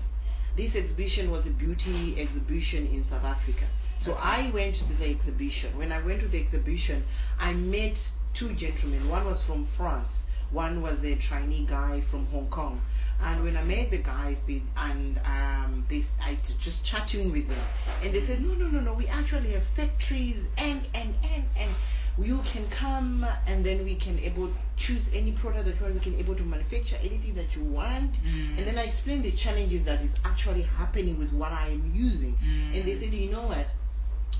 This 0.56 0.74
exhibition 0.74 1.30
was 1.30 1.46
a 1.46 1.50
beauty 1.50 2.16
exhibition 2.20 2.86
in 2.86 3.04
South 3.04 3.24
Africa. 3.24 3.66
So 4.02 4.12
Okay. 4.12 4.20
I 4.22 4.50
went 4.52 4.76
to 4.76 4.84
the 4.94 5.08
exhibition. 5.10 5.76
When 5.76 5.92
I 5.92 6.04
went 6.04 6.20
to 6.20 6.28
the 6.28 6.40
exhibition, 6.42 7.04
I 7.38 7.52
met 7.54 7.96
two 8.34 8.54
gentlemen. 8.54 9.08
One 9.08 9.24
was 9.24 9.42
from 9.44 9.66
France. 9.76 10.12
One 10.52 10.80
was 10.80 11.02
a 11.02 11.16
Chinese 11.16 11.68
guy 11.68 12.02
from 12.10 12.26
Hong 12.26 12.48
Kong. 12.48 12.80
And 13.20 13.42
when 13.42 13.56
I 13.56 13.64
met 13.64 13.90
the 13.90 14.02
guys, 14.02 14.36
they, 14.46 14.62
and 14.76 15.18
um, 15.24 15.86
this, 15.88 16.04
I 16.20 16.38
just 16.60 16.84
chatting 16.84 17.32
with 17.32 17.48
them, 17.48 17.66
and 18.02 18.14
they 18.14 18.20
said, 18.20 18.40
no, 18.40 18.54
no, 18.54 18.68
no, 18.68 18.80
no, 18.80 18.94
we 18.94 19.06
actually 19.08 19.52
have 19.54 19.62
factories, 19.74 20.36
and 20.58 20.86
and 20.94 21.14
and 21.24 21.44
and 21.56 21.74
you 22.18 22.40
can 22.52 22.68
come, 22.70 23.24
and 23.46 23.64
then 23.64 23.84
we 23.84 23.94
can 23.96 24.18
able 24.18 24.50
choose 24.76 25.02
any 25.12 25.32
product 25.32 25.66
that 25.66 25.76
you 25.76 25.82
want. 25.82 25.94
We 25.94 26.00
can 26.00 26.14
able 26.14 26.34
to 26.36 26.42
manufacture 26.42 26.96
anything 27.00 27.34
that 27.34 27.54
you 27.54 27.62
want. 27.64 28.12
Mm. 28.24 28.58
And 28.58 28.66
then 28.66 28.78
I 28.78 28.84
explained 28.84 29.24
the 29.24 29.32
challenges 29.32 29.84
that 29.84 30.00
is 30.02 30.12
actually 30.24 30.62
happening 30.62 31.18
with 31.18 31.32
what 31.32 31.52
I 31.52 31.68
am 31.68 31.92
using, 31.94 32.34
and 32.74 32.86
they 32.86 32.92
Mm. 32.92 33.00
said, 33.00 33.12
you 33.14 33.30
know 33.30 33.46
what, 33.48 33.66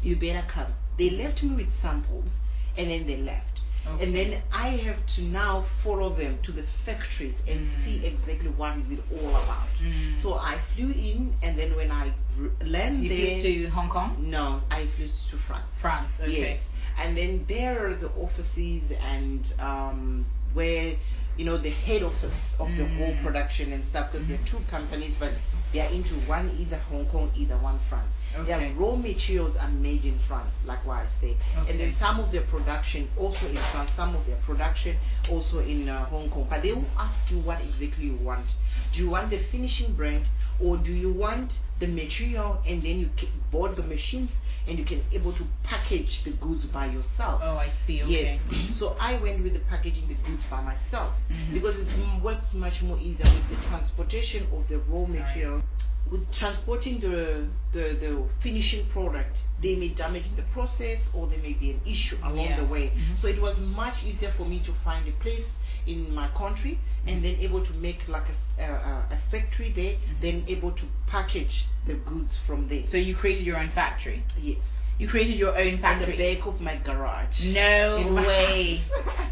you 0.03 0.17
better 0.17 0.45
come. 0.49 0.73
They 0.99 1.11
left 1.11 1.43
me 1.43 1.55
with 1.57 1.73
samples, 1.83 2.39
and 2.79 2.91
then 2.91 3.07
they 3.07 3.17
left. 3.19 3.61
Okay. 3.87 4.05
And 4.05 4.17
then 4.17 4.43
I 4.53 4.71
have 4.79 4.99
to 5.15 5.23
now 5.23 5.65
follow 5.85 6.13
them 6.13 6.39
to 6.43 6.51
the 6.53 6.65
factories 6.85 7.37
and 7.47 7.61
Mm. 7.61 7.85
see 7.85 8.05
exactly 8.05 8.49
what 8.51 8.77
is 8.79 8.91
it 8.91 9.01
all 9.13 9.29
about. 9.37 9.69
Mm. 9.81 10.21
So 10.23 10.35
I 10.35 10.59
flew 10.75 10.91
in, 10.91 11.35
and 11.43 11.57
then 11.57 11.77
when 11.77 11.93
I 11.93 12.09
r- 12.41 12.51
landed 12.67 13.13
you 13.13 13.41
flew 13.43 13.65
to 13.67 13.71
Hong 13.71 13.89
Kong, 13.89 14.17
no, 14.19 14.61
I 14.73 14.87
flew 14.97 15.07
to 15.07 15.37
France. 15.47 15.71
France. 15.81 16.15
Okay. 16.21 16.33
Yes, 16.41 16.59
and 16.99 17.17
then 17.17 17.45
there 17.49 17.87
are 17.91 17.95
the 17.95 18.11
offices 18.13 18.91
and 19.01 19.53
um, 19.59 20.27
where 20.55 20.97
you 21.37 21.45
know 21.45 21.59
the 21.59 21.71
head 21.71 22.03
office 22.03 22.55
of 22.59 22.69
the 22.79 22.87
whole 22.97 23.13
Mm. 23.13 23.23
production 23.23 23.73
and 23.73 23.85
stuff 23.85 24.11
because 24.13 24.27
there 24.29 24.39
are 24.39 24.47
two 24.47 24.61
companies, 24.71 25.15
but 25.21 25.33
they 25.73 25.81
are 25.81 25.91
into 25.93 26.15
one 26.27 26.55
either 26.57 26.79
Hong 26.79 27.05
Kong, 27.07 27.31
either 27.35 27.57
one 27.59 27.79
France. 27.91 28.15
Their 28.47 28.57
Okay. 28.57 28.73
raw 28.73 28.97
materials 28.97 29.57
are 29.57 29.69
made 29.69 30.05
in 30.07 30.19
France, 30.29 30.55
like 30.65 30.85
what 30.87 30.99
I 31.05 31.07
say, 31.21 31.37
and 31.69 31.79
then 31.79 31.93
some 31.99 32.21
of 32.21 32.33
their 32.33 32.43
production 32.43 33.09
also 33.19 33.47
in 33.49 33.57
France, 33.73 33.91
some 33.97 34.15
of 34.17 34.25
their 34.27 34.37
production 34.47 34.97
also 35.31 35.59
in 35.59 35.89
uh, 35.89 36.07
Hong 36.07 36.31
Kong. 36.31 36.47
But 36.49 36.63
they 36.63 36.73
will 36.73 36.89
ask 36.97 37.31
you 37.31 37.39
what 37.41 37.61
exactly 37.61 38.07
you 38.07 38.17
want. 38.17 38.47
Do 38.95 39.01
you 39.03 39.11
want 39.11 39.29
the 39.31 39.39
finishing 39.53 39.93
brand 39.95 40.25
or 40.61 40.77
do 40.77 40.93
you 40.93 41.13
want 41.13 41.53
the 41.81 41.87
material 41.87 42.59
and 42.67 42.83
then 42.83 42.99
you 42.99 43.11
ca- 43.19 43.29
bought 43.53 43.77
the 43.77 43.83
machines 43.83 44.31
and 44.67 44.79
you 44.79 44.85
can 44.85 45.03
able 45.13 45.33
to 45.33 45.45
package 45.63 46.23
the 46.25 46.33
goods 46.33 46.65
by 46.67 46.87
yourself? 46.87 47.41
Oh, 47.45 47.57
I 47.57 47.71
see. 47.87 48.03
Okay. 48.03 48.41
Yes. 48.51 48.79
So 48.79 48.97
I 48.99 49.21
went 49.23 49.43
with 49.43 49.53
the 49.55 49.61
packaging 49.61 50.09
the 50.09 50.15
goods 50.15 50.43
by 50.51 50.63
myself 50.63 51.15
Mhm. 51.31 51.53
because 51.55 51.79
it 51.79 52.23
works 52.23 52.53
much 52.55 52.83
more 52.83 52.99
easier 52.99 53.27
with 53.33 53.49
the 53.51 53.67
transportation 53.69 54.47
of 54.53 54.67
the 54.69 54.79
raw 54.89 55.05
Sorry. 55.07 55.19
material. 55.21 55.63
With 56.11 56.31
transporting 56.33 57.01
the, 57.01 57.49
the 57.73 57.97
the 58.01 58.29
finishing 58.41 58.87
product, 58.91 59.37
they 59.61 59.75
may 59.75 59.89
damage 59.89 60.27
in 60.27 60.37
the 60.37 60.47
process 60.55 61.01
or 61.13 61.27
there 61.27 61.41
may 61.41 61.53
be 61.55 61.73
an 61.73 61.81
issue 61.85 62.17
along 62.23 62.47
Yes. 62.47 62.61
the 62.61 62.67
way. 62.67 62.91
Mhm. 62.91 63.19
So 63.19 63.27
it 63.27 63.41
was 63.43 63.59
much 63.59 64.05
easier 64.05 64.33
for 64.37 64.45
me 64.47 64.61
to 64.61 64.73
find 64.85 65.07
a 65.09 65.13
place 65.21 65.49
in 65.87 66.15
my 66.15 66.29
country 66.37 66.79
and 67.07 67.25
then 67.25 67.37
able 67.41 67.65
to 67.65 67.73
make 67.75 68.09
like 68.09 68.25
a, 68.59 68.63
a, 68.63 68.67
a- 69.15 69.19
factory 69.31 69.73
there, 69.75 69.95
Mhm. 69.95 70.21
then 70.21 70.45
able 70.49 70.73
to 70.73 70.85
package 71.07 71.65
the 71.87 71.95
goods 71.95 72.37
from 72.47 72.69
there. 72.69 72.85
So 72.91 72.97
you 72.97 73.15
created 73.15 73.45
your 73.45 73.59
own 73.59 73.71
factory. 73.71 74.23
yes, 74.41 74.59
You 74.99 75.07
created 75.09 75.37
your 75.39 75.57
own 75.57 75.67
in 75.67 75.77
the 75.77 75.83
factory. 75.83 76.17
back 76.35 76.47
of 76.47 76.61
my 76.61 76.77
garage. 76.79 77.39
No 77.55 77.97
In 77.97 78.15
way. 78.15 78.81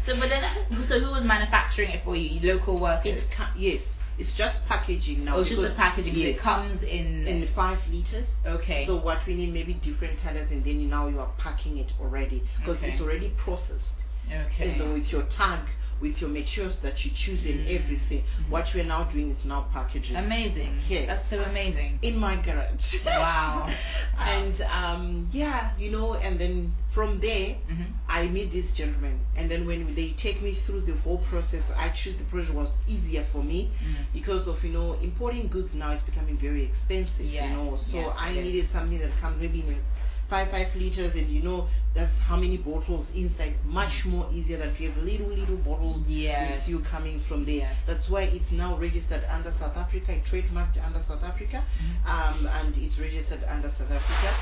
so, 0.05 0.15
but 0.19 0.29
then, 0.29 0.43
so 0.87 0.99
who 0.99 1.11
was 1.11 1.23
manufacturing 1.25 1.89
it 1.89 2.03
for 2.03 2.15
you? 2.15 2.39
Local 2.53 2.79
workers. 2.79 3.23
It's 3.23 3.35
ca- 3.35 3.53
yes, 3.57 3.81
it's 4.17 4.33
just 4.37 4.63
packaging 4.67 5.25
now. 5.25 5.35
oh, 5.37 5.41
it's 5.41 5.49
just 5.49 5.61
the 5.61 5.73
packaging. 5.75 6.13
Yes, 6.15 6.37
it 6.37 6.41
comes 6.41 6.81
in. 6.83 7.27
in 7.27 7.47
five 7.55 7.79
liters. 7.89 8.27
okay. 8.45 8.85
So 8.85 8.95
what 9.01 9.19
we 9.27 9.35
need 9.35 9.53
maybe 9.53 9.73
different 9.73 10.21
colors, 10.21 10.49
and 10.51 10.63
then 10.63 10.89
now 10.89 11.07
you 11.07 11.19
are 11.19 11.31
packing 11.37 11.77
it 11.77 11.91
already 11.99 12.43
because 12.59 12.77
Okay. 12.77 12.91
it's 12.91 13.01
already 13.01 13.33
processed. 13.37 13.95
okay. 14.31 14.79
And 14.79 14.93
with 14.93 15.11
your 15.11 15.23
tag, 15.23 15.67
with 16.01 16.19
your 16.21 16.29
materials 16.29 16.79
that 16.81 17.05
you 17.05 17.11
choose 17.15 17.45
and 17.45 17.59
Mm. 17.61 17.75
everything, 17.75 18.23
Mhm. 18.23 18.49
what 18.49 18.69
we're 18.73 18.83
now 18.83 19.03
doing 19.05 19.31
is 19.31 19.45
now 19.45 19.61
packaging. 19.73 20.15
Amazing. 20.15 20.79
Yes. 20.89 21.07
That's 21.07 21.29
so 21.29 21.43
amazing. 21.43 21.99
in 22.01 22.17
my 22.17 22.35
garage. 22.35 22.95
Wow. 23.05 23.67
and 24.17 24.61
um, 24.61 25.29
yeah, 25.31 25.71
you 25.77 25.89
know, 25.89 26.15
and 26.15 26.39
then 26.39 26.73
from 26.93 27.19
there, 27.19 27.55
hmm 27.67 27.83
I 28.07 28.27
meet 28.27 28.51
this 28.51 28.71
gentleman, 28.71 29.19
and 29.35 29.49
then 29.49 29.65
when 29.65 29.95
they 29.95 30.13
take 30.15 30.39
me 30.41 30.53
through 30.53 30.81
the 30.81 30.93
whole 31.03 31.17
process, 31.29 31.63
I 31.75 31.89
choose 31.89 32.15
the 32.17 32.23
project 32.25 32.53
was 32.53 32.69
easier 32.87 33.23
for 33.31 33.41
me 33.43 33.71
Mm. 33.83 34.05
because 34.13 34.47
of 34.47 34.63
you 34.63 34.71
know 34.71 34.93
importing 35.01 35.47
goods 35.47 35.73
now 35.73 35.91
is 35.91 36.01
becoming 36.03 36.37
very 36.37 36.63
expensive. 36.63 37.25
Yes, 37.25 37.49
You 37.49 37.55
know, 37.57 37.77
so 37.77 37.97
yes, 37.97 38.15
I 38.17 38.29
yes. 38.31 38.43
needed 38.43 38.69
something 38.69 38.99
that 38.99 39.17
comes 39.19 39.41
maybe 39.41 39.61
in 39.61 39.81
five 40.29 40.49
five 40.51 40.75
liters, 40.75 41.15
and 41.15 41.29
you 41.29 41.41
know 41.41 41.67
that's 41.93 42.13
how 42.27 42.35
many 42.37 42.57
bottles 42.57 43.07
inside. 43.15 43.55
Much 43.63 44.05
more 44.05 44.27
easier 44.31 44.57
than 44.57 44.69
if 44.69 44.79
you 44.79 44.91
have 44.91 45.01
little 45.03 45.27
little 45.27 45.57
bottles 45.57 46.07
Yes. 46.07 46.61
with 46.67 46.69
you 46.69 46.79
coming 46.83 47.19
from 47.27 47.45
there. 47.45 47.55
Yes. 47.67 47.75
That's 47.87 48.09
why 48.09 48.23
it's 48.23 48.51
now 48.51 48.77
registered 48.77 49.23
under 49.29 49.51
South 49.51 49.77
Africa, 49.77 50.19
trademarked 50.25 50.77
under 50.83 50.99
South 51.07 51.23
Africa, 51.23 51.63
Mhm. 51.79 52.09
um, 52.09 52.47
and 52.47 52.77
it's 52.77 52.97
registered 52.99 53.43
under 53.43 53.69
South 53.69 53.91
Africa 53.91 54.35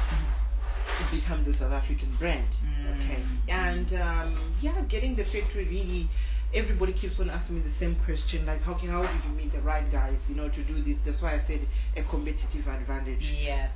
it 1.00 1.22
becomes 1.22 1.48
a 1.48 1.54
South 1.58 1.72
African 1.72 2.16
brand. 2.18 2.48
Okay. 2.88 3.18
Mm. 3.24 3.50
And 3.50 3.94
um, 3.94 4.54
yeah, 4.62 4.80
getting 4.82 5.16
the 5.16 5.24
factory 5.26 5.66
really 5.68 6.10
everybody 6.54 6.94
keeps 6.94 7.20
on 7.20 7.30
asking 7.32 7.56
me 7.56 7.62
the 7.62 7.72
same 7.72 7.96
question, 8.06 8.46
like 8.46 8.62
how 8.62 8.76
how 8.76 9.02
did 9.02 9.24
you 9.24 9.32
meet 9.36 9.52
the 9.52 9.62
right 9.62 9.90
guys, 9.92 10.20
you 10.30 10.36
know, 10.36 10.50
to 10.50 10.64
do 10.64 10.82
this? 10.84 10.98
That's 11.06 11.22
why 11.22 11.34
I 11.36 11.40
said 11.40 11.62
a 11.98 12.04
competitive 12.04 12.68
advantage. 12.68 13.24
Yes. 13.44 13.72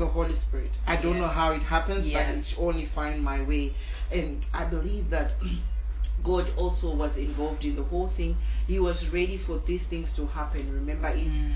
The 0.00 0.06
Holy 0.08 0.34
Spirit. 0.34 0.70
I 0.86 0.96
don't 1.00 1.18
know 1.18 1.28
how 1.28 1.52
it 1.52 1.62
happens, 1.62 2.06
Yes. 2.06 2.26
but 2.26 2.38
it's 2.38 2.54
only 2.58 2.86
find 2.94 3.22
my 3.22 3.42
way. 3.42 3.74
And 4.10 4.44
I 4.52 4.64
believe 4.64 5.10
that 5.10 5.32
God 6.24 6.50
also 6.56 6.94
was 6.96 7.16
involved 7.16 7.64
in 7.64 7.76
the 7.76 7.84
whole 7.84 8.08
thing. 8.08 8.36
He 8.66 8.78
was 8.80 9.08
ready 9.12 9.38
for 9.46 9.58
these 9.66 9.84
things 9.86 10.12
to 10.16 10.26
happen. 10.26 10.72
Remember, 10.72 11.08
it, 11.08 11.26
Mm. 11.28 11.54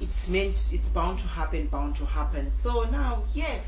it's 0.00 0.28
meant 0.28 0.56
it's 0.72 0.86
bound 0.94 1.18
to 1.18 1.24
happen 1.26 1.66
bound 1.66 1.94
to 1.96 2.06
happen 2.06 2.50
so 2.62 2.84
now 2.84 3.22
yes 3.34 3.62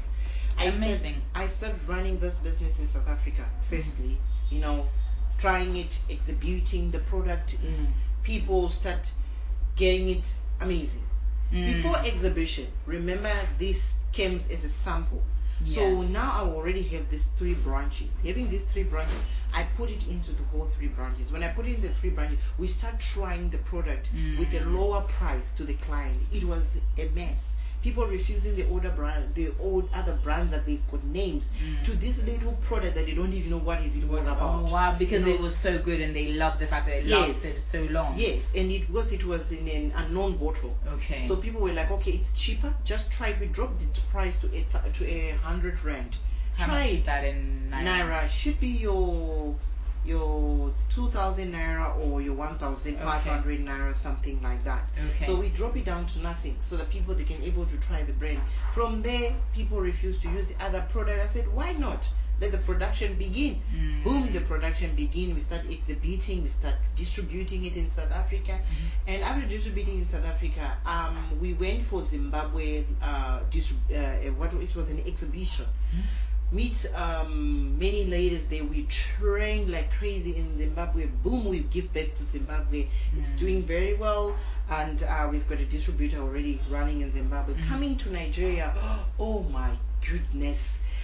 I 0.56 0.62
start- 0.70 0.74
Amazing. 0.76 1.16
i 1.34 1.46
started 1.48 1.80
running 1.86 2.20
this 2.20 2.36
business 2.38 2.78
in 2.78 2.88
south 2.88 3.06
africa 3.06 3.44
firstly 3.68 4.16
you 4.50 4.60
know 4.60 4.86
trying 5.38 5.76
it 5.76 5.92
exhibiting 6.08 6.90
the 6.90 7.00
product 7.00 7.48
Mm. 7.62 7.92
people 8.22 8.70
start 8.70 9.04
getting 9.76 10.08
it 10.16 10.24
amazing 10.60 11.04
Mm. 11.52 11.66
before 11.74 11.98
exhibition 12.12 12.68
remember 12.86 13.34
this 13.58 13.76
came 14.12 14.36
as 14.36 14.64
a 14.64 14.68
sample 14.84 15.22
so 15.64 16.02
now 16.02 16.32
I 16.32 16.40
already 16.40 16.82
have 16.88 17.08
these 17.08 17.24
three 17.38 17.54
branches. 17.54 18.08
Having 18.24 18.50
these 18.50 18.64
three 18.72 18.82
branches, 18.82 19.22
I 19.52 19.68
put 19.76 19.90
it 19.90 20.08
into 20.08 20.32
the 20.32 20.42
whole 20.50 20.68
three 20.76 20.88
branches. 20.88 21.30
When 21.30 21.44
I 21.44 21.52
put 21.52 21.66
in 21.66 21.80
the 21.80 21.94
three 22.00 22.10
branches, 22.10 22.38
we 22.58 22.66
start 22.66 22.98
trying 22.98 23.50
the 23.50 23.58
product 23.58 24.10
with 24.38 24.52
a 24.54 24.60
Mm. 24.60 24.74
lower 24.74 25.02
price 25.02 25.46
to 25.56 25.64
the 25.64 25.74
client. 25.74 26.20
It 26.32 26.44
was 26.44 26.66
a 26.98 27.08
mess. 27.10 27.38
People 27.82 28.06
refusing 28.06 28.54
the 28.56 28.68
older 28.68 28.90
brand, 28.90 29.34
the 29.34 29.50
old 29.58 29.88
other 29.92 30.16
brands 30.22 30.50
that 30.52 30.64
they 30.66 30.78
could 30.90 31.04
names 31.04 31.44
Mm. 31.60 31.84
to 31.84 31.94
this 31.96 32.16
little 32.18 32.52
product 32.68 32.94
that 32.94 33.06
they 33.06 33.14
don't 33.14 33.32
even 33.32 33.50
know 33.50 33.58
what 33.58 33.80
is 33.80 33.94
it 33.96 34.04
all 34.08 34.18
about. 34.18 34.68
Oh 34.68 34.72
wow! 34.72 34.96
Because 34.98 35.26
You 35.26 35.34
it 35.34 35.40
was 35.40 35.56
so 35.62 35.78
good 35.82 36.00
and 36.00 36.14
they 36.14 36.28
loved 36.28 36.60
the 36.60 36.66
fact 36.68 36.86
that 36.86 36.98
it 36.98 37.04
Yes. 37.06 37.34
lasted 37.34 37.56
so 37.72 37.82
long. 37.90 38.18
Yes, 38.18 38.44
and 38.54 38.70
it 38.70 38.88
was 38.88 39.10
it 39.12 39.24
was 39.24 39.50
in 39.50 39.66
an 39.68 39.92
unknown 39.96 40.36
bottle. 40.36 40.76
Okay. 40.86 41.26
So 41.28 41.36
people 41.36 41.60
were 41.60 41.72
like, 41.72 41.90
okay, 41.90 42.12
it's 42.12 42.30
cheaper. 42.36 42.72
Just 42.84 43.10
try. 43.10 43.28
it. 43.30 43.40
We 43.40 43.46
dropped 43.46 43.80
the 43.80 44.00
price 44.10 44.36
to 44.42 44.46
a 44.48 44.62
th- 44.72 44.94
to 44.98 45.04
a 45.06 45.32
hundred 45.36 45.82
rand. 45.84 46.16
How 46.56 46.66
try 46.66 46.84
much 46.84 46.92
it. 46.92 46.98
is 47.00 47.06
that 47.06 47.24
in 47.24 47.70
naira? 47.72 47.84
Naira 47.84 48.28
should 48.28 48.60
be 48.60 48.68
your 48.68 49.56
your 50.04 50.72
two 50.94 51.08
thousand 51.10 51.52
naira 51.52 51.96
or 51.98 52.20
your 52.20 52.34
one 52.34 52.58
thousand 52.58 52.96
five 52.98 53.22
hundred 53.22 53.60
naira, 53.60 53.94
something 54.02 54.42
like 54.42 54.64
that. 54.64 54.84
Okay. 54.98 55.26
So 55.26 55.38
we 55.38 55.48
drop 55.50 55.76
it 55.76 55.84
down 55.84 56.06
to 56.08 56.18
nothing, 56.20 56.56
so 56.68 56.76
that 56.76 56.90
people 56.90 57.14
they 57.14 57.24
can 57.24 57.42
able 57.42 57.66
to 57.66 57.76
try 57.86 58.02
the 58.04 58.12
brand. 58.12 58.40
From 58.74 59.02
there, 59.02 59.34
people 59.54 59.80
refuse 59.80 60.20
to 60.22 60.28
use 60.28 60.46
the 60.48 60.64
other 60.64 60.86
product. 60.90 61.20
I 61.20 61.32
said, 61.32 61.52
why 61.54 61.72
not? 61.72 62.04
Let 62.40 62.50
the 62.50 62.58
production 62.58 63.16
begin. 63.18 63.62
Mm. 63.72 64.02
Boom, 64.02 64.32
the 64.32 64.40
production 64.40 64.96
begin. 64.96 65.32
We 65.36 65.42
start 65.42 65.62
exhibiting. 65.70 66.42
We 66.42 66.48
start 66.48 66.74
distributing 66.96 67.64
it 67.66 67.76
in 67.76 67.88
South 67.94 68.10
Africa. 68.10 68.58
Mhm. 68.58 68.88
And 69.06 69.22
after 69.22 69.46
distributing 69.46 70.00
in 70.00 70.08
South 70.08 70.24
Africa, 70.24 70.76
um, 70.84 71.38
we 71.40 71.52
went 71.54 71.86
for 71.86 72.02
Zimbabwe. 72.02 72.84
Uh, 73.00 73.04
uh, 73.04 74.32
what 74.36 74.52
it 74.54 74.74
was 74.74 74.88
an 74.88 75.04
exhibition 75.06 75.66
Mhm. 75.94 76.02
Meet 76.52 76.76
um, 76.94 77.78
many 77.78 78.04
ladies 78.04 78.46
there. 78.50 78.64
We 78.64 78.86
train 79.18 79.70
like 79.72 79.90
crazy 79.98 80.36
in 80.36 80.58
Zimbabwe. 80.58 81.06
Boom, 81.24 81.48
we 81.48 81.62
give 81.64 81.92
birth 81.94 82.14
to 82.16 82.24
Zimbabwe. 82.24 82.88
It's 83.16 83.30
Mm. 83.30 83.38
doing 83.38 83.66
very 83.66 83.94
well, 83.96 84.36
and 84.68 85.02
uh, 85.02 85.28
we've 85.30 85.48
got 85.48 85.58
a 85.58 85.64
distributor 85.66 86.18
already 86.18 86.60
running 86.70 87.00
in 87.00 87.12
Zimbabwe. 87.12 87.54
Mhm. 87.54 87.68
Coming 87.68 87.96
to 87.98 88.12
Nigeria, 88.12 88.72
oh 89.18 89.42
my 89.44 89.78
goodness, 90.08 90.58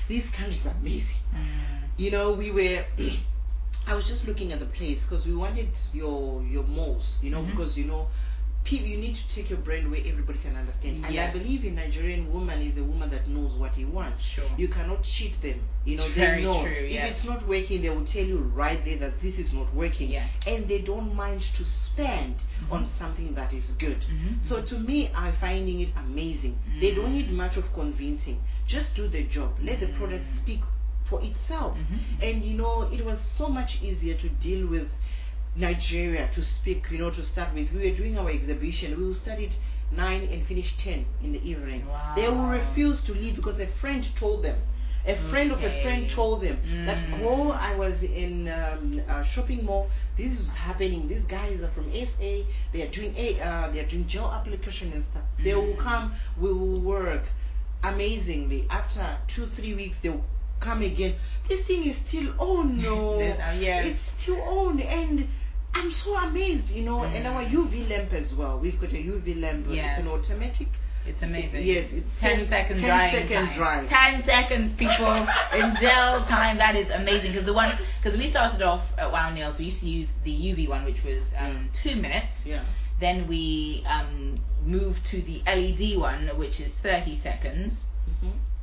this 0.09 0.29
country 0.31 0.57
is 0.57 0.67
amazing. 0.67 1.23
Mm. 1.35 1.89
You 1.97 2.11
know, 2.11 2.35
we 2.35 2.51
were. 2.53 2.85
I 3.87 3.95
was 3.95 4.07
just 4.07 4.27
looking 4.29 4.53
at 4.53 4.61
the 4.61 4.67
place 4.67 5.01
because 5.03 5.25
we 5.27 5.35
wanted 5.35 5.71
your 5.95 6.43
your 6.43 6.65
malls, 6.65 7.19
you 7.23 7.31
know, 7.31 7.41
Mhm. 7.41 7.51
because 7.53 7.77
you 7.79 7.87
know, 7.87 8.09
you 8.77 8.97
need 8.97 9.17
to 9.17 9.35
take 9.35 9.49
your 9.51 9.59
brand 9.59 9.91
where 9.91 10.01
everybody 10.05 10.39
can 10.39 10.57
understand. 10.57 11.05
And 11.05 11.19
I 11.19 11.33
believe 11.33 11.65
a 11.65 11.71
Nigerian 11.71 12.33
woman 12.33 12.61
is 12.61 12.77
a 12.79 12.85
woman 12.85 13.11
that 13.11 13.27
knows 13.29 13.55
what 13.55 13.73
he 13.73 13.85
wants. 13.85 14.23
Sure. 14.23 14.49
You 14.57 14.69
cannot 14.69 15.03
cheat 15.03 15.41
them. 15.43 15.61
You 15.85 15.97
know, 15.97 16.09
Very 16.15 16.39
they 16.39 16.43
know 16.45 16.63
true, 16.63 16.73
if 16.73 17.05
it's 17.11 17.25
not 17.25 17.47
working, 17.49 17.83
they 17.83 17.89
will 17.91 18.05
tell 18.07 18.25
you 18.25 18.39
right 18.39 18.85
there 18.85 18.99
that 18.99 19.21
this 19.23 19.39
is 19.39 19.53
not 19.53 19.73
working. 19.75 20.11
Yes. 20.11 20.29
And 20.47 20.69
they 20.69 20.81
don't 20.83 21.15
mind 21.15 21.43
to 21.57 21.65
spend 21.65 22.37
Mhm. 22.63 22.73
on 22.73 22.89
something 22.99 23.35
that 23.35 23.53
is 23.53 23.71
good. 23.79 24.01
Mhm. 24.01 24.43
So 24.43 24.63
to 24.63 24.79
me, 24.79 25.11
I'm 25.15 25.33
finding 25.35 25.81
it 25.81 25.91
amazing. 25.97 26.59
Mhm. 26.69 26.81
They 26.81 26.95
don't 26.95 27.13
need 27.13 27.31
much 27.31 27.57
of 27.57 27.73
convincing. 27.73 28.39
Just 28.67 28.95
do 28.95 29.09
the 29.09 29.25
job. 29.25 29.57
Let 29.63 29.81
the 29.81 29.89
product 29.89 30.27
Mm. 30.27 30.37
speak 30.37 30.61
for 31.05 31.23
itself. 31.23 31.77
Mhm. 31.79 32.23
And 32.23 32.45
you 32.45 32.59
know, 32.59 32.83
it 32.93 33.03
was 33.05 33.19
so 33.39 33.49
much 33.49 33.79
easier 33.83 34.15
to 34.17 34.29
deal 34.29 34.67
with 34.67 34.89
Nigeria 35.59 36.31
to 36.35 36.43
speak, 36.43 36.85
you 36.91 36.99
know, 36.99 37.11
to 37.11 37.23
start 37.23 37.53
with. 37.55 37.73
We 37.73 37.91
were 37.91 37.97
doing 37.97 38.17
our 38.19 38.31
exhibition. 38.31 38.97
We 38.97 39.05
will 39.07 39.15
start 39.15 39.41
at 39.41 39.53
9 39.93 40.23
and 40.33 40.47
finish 40.47 40.75
10 40.79 41.05
in 41.23 41.33
the 41.33 41.43
evening. 41.43 41.87
They 42.15 42.29
will 42.29 42.49
refuse 42.49 43.03
to 43.05 43.13
leave 43.13 43.37
because 43.37 43.59
a 43.61 43.67
friend 43.81 44.05
told 44.19 44.45
them. 44.45 44.61
A 45.07 45.17
friend 45.31 45.53
of 45.53 45.59
a 45.63 45.83
friend 45.83 46.11
told 46.11 46.43
them 46.43 46.59
that 46.87 46.99
Mm. 47.09 47.57
I 47.57 47.75
was 47.77 48.03
in 48.03 48.49
um, 48.49 49.01
a 49.09 49.25
shopping 49.25 49.65
mall. 49.65 49.89
This 50.19 50.33
is 50.39 50.49
happening. 50.51 51.09
These 51.09 51.25
guys 51.25 51.61
are 51.63 51.71
from 51.73 51.91
SA. 51.93 52.33
They 52.73 52.83
are 52.83 52.91
doing 52.91 53.15
a. 53.17 53.41
Uh, 53.41 53.71
they 53.73 53.81
are 53.81 53.89
doing 53.89 54.07
gel 54.07 54.31
application 54.31 54.93
and 54.93 55.05
stuff. 55.11 55.23
They 55.43 55.55
will 55.55 55.75
Mm. 55.77 55.79
come. 55.79 56.13
We 56.39 56.53
will 56.53 56.81
work 56.81 57.23
amazingly. 57.83 58.67
After 58.71 59.17
two 59.35 59.47
three 59.47 59.75
weeks, 59.75 59.97
they 60.03 60.11
will 60.11 60.25
come 60.61 60.83
again. 60.83 61.15
This 61.49 61.65
thing 61.67 61.85
is 61.85 61.97
still 62.07 62.35
on. 62.39 62.79
No, 62.83 63.21
uh, 63.21 63.53
yes. 63.59 63.87
it's 63.87 64.23
still 64.23 64.43
on, 64.43 64.81
and 64.81 65.29
I'm 65.75 65.93
so 65.93 66.15
amazed. 66.17 66.71
You 66.71 66.85
know, 66.85 67.03
and 67.05 67.25
Mm. 67.25 67.35
our 67.35 67.45
UV 67.45 67.89
lamp 67.89 68.13
as 68.13 68.35
well. 68.35 68.59
We've 68.59 68.81
got 68.81 68.93
a 68.93 68.97
UV 68.99 69.41
lamp. 69.41 69.67
Yes. 69.69 69.99
It's 69.99 70.07
an 70.07 70.13
automatic. 70.13 70.69
It's 71.07 71.23
amazing. 71.23 71.65
Yes, 71.65 71.91
it's 71.93 72.09
10 72.21 72.41
10 72.41 72.49
second 72.49 72.77
10 72.81 72.87
drying 72.87 73.15
second 73.15 73.47
time. 73.47 73.57
dry. 73.57 73.87
10 73.87 74.25
seconds, 74.25 74.73
people, 74.75 75.27
in 75.55 75.75
gel 75.81 76.25
time. 76.27 76.59
That 76.59 76.77
is 76.77 76.91
amazing. 76.91 77.33
Because 77.33 77.47
the 77.47 77.55
one, 77.55 77.79
because 78.03 78.19
we 78.19 78.29
started 78.31 78.61
off 78.63 78.85
at 78.99 79.11
Wow 79.11 79.33
Nails, 79.33 79.59
we 79.59 79.67
used 79.67 79.81
to 79.81 79.87
use 79.89 80.09
the 80.25 80.31
UV 80.33 80.69
one, 80.69 80.85
which 80.85 81.03
was 81.05 81.23
um, 81.39 81.71
two 81.83 81.97
minutes. 81.97 82.35
Yeah. 82.45 82.63
Then 83.01 83.27
we 83.27 83.85
um, 83.87 84.41
moved 84.67 85.05
to 85.13 85.23
the 85.23 85.41
LED 85.47 85.99
one, 85.99 86.29
which 86.37 86.61
is 86.61 86.73
30 86.83 87.21
seconds. 87.23 87.73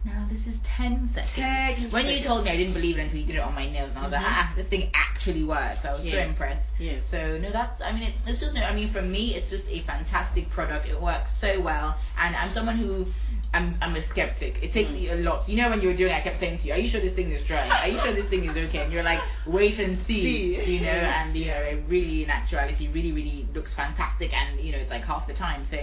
Now 0.06 0.28
this 0.30 0.46
is 0.46 0.56
10 0.78 1.10
seconds. 1.16 1.32
10 1.34 1.90
when 1.90 2.06
you 2.06 2.24
told 2.24 2.46
me, 2.46 2.52
I 2.52 2.56
didn't 2.58 2.74
believe 2.74 2.98
it 2.98 3.02
until 3.02 3.18
you 3.18 3.26
did 3.26 3.38
it 3.38 3.40
on 3.40 3.56
my 3.56 3.66
nails, 3.66 3.90
and 3.90 3.98
I 4.00 4.04
was 4.04 4.12
like, 4.12 4.22
Mhm. 4.22 4.38
ah, 4.38 4.54
this 4.56 4.68
thing 4.68 4.92
actually 4.94 5.44
works. 5.44 5.80
I 5.84 5.94
was 5.94 6.04
so 6.08 6.20
impressed. 6.20 6.70
Yes. 6.78 7.06
So 7.10 7.40
no, 7.40 7.52
that's 7.52 7.82
I 7.82 7.92
mean 7.92 8.04
it, 8.04 8.14
it's 8.28 8.40
just 8.40 8.54
no. 8.54 8.62
I 8.62 8.72
mean 8.76 8.92
for 8.94 9.02
me, 9.02 9.34
it's 9.34 9.50
just 9.50 9.66
a 9.68 9.82
fantastic 9.82 10.52
product. 10.52 10.86
It 10.86 11.02
works 11.02 11.32
so 11.42 11.60
well, 11.60 11.98
and 12.20 12.36
I'm 12.36 12.52
someone 12.52 12.78
who 12.78 13.08
I'm 13.56 13.78
I'm 13.82 13.96
a 13.96 14.04
skeptic. 14.10 14.62
It 14.62 14.74
takes 14.74 14.92
Mm. 14.92 15.02
you 15.02 15.14
a 15.14 15.20
lot. 15.28 15.50
You 15.50 15.56
know 15.58 15.70
when 15.72 15.82
you 15.82 15.88
were 15.88 15.96
doing, 15.98 16.12
it, 16.12 16.16
I 16.18 16.22
kept 16.22 16.38
saying 16.40 16.60
to 16.60 16.68
you, 16.68 16.74
"Are 16.74 16.78
you 16.78 16.88
sure 16.88 17.02
this 17.02 17.14
thing 17.16 17.32
is 17.32 17.42
dry? 17.48 17.66
Are 17.68 17.88
you 17.88 17.98
sure 17.98 18.14
this 18.14 18.28
thing 18.30 18.46
is 18.46 18.56
okay?" 18.58 18.84
And 18.84 18.94
you're 18.94 19.02
like, 19.12 19.22
"Wait 19.48 19.80
and 19.80 19.98
see." 19.98 20.22
See. 20.64 20.76
You 20.76 20.82
know, 20.82 20.90
and 21.18 21.36
you 21.36 21.48
know, 21.48 21.62
it 21.72 21.84
really 21.88 22.22
in 22.24 22.30
actuality, 22.30 22.90
really 22.90 23.12
really 23.12 23.48
looks 23.56 23.74
fantastic, 23.74 24.34
and 24.34 24.60
you 24.60 24.72
know, 24.72 24.78
it's 24.78 24.92
like 24.92 25.04
half 25.04 25.26
the 25.26 25.34
time. 25.34 25.66
So. 25.66 25.80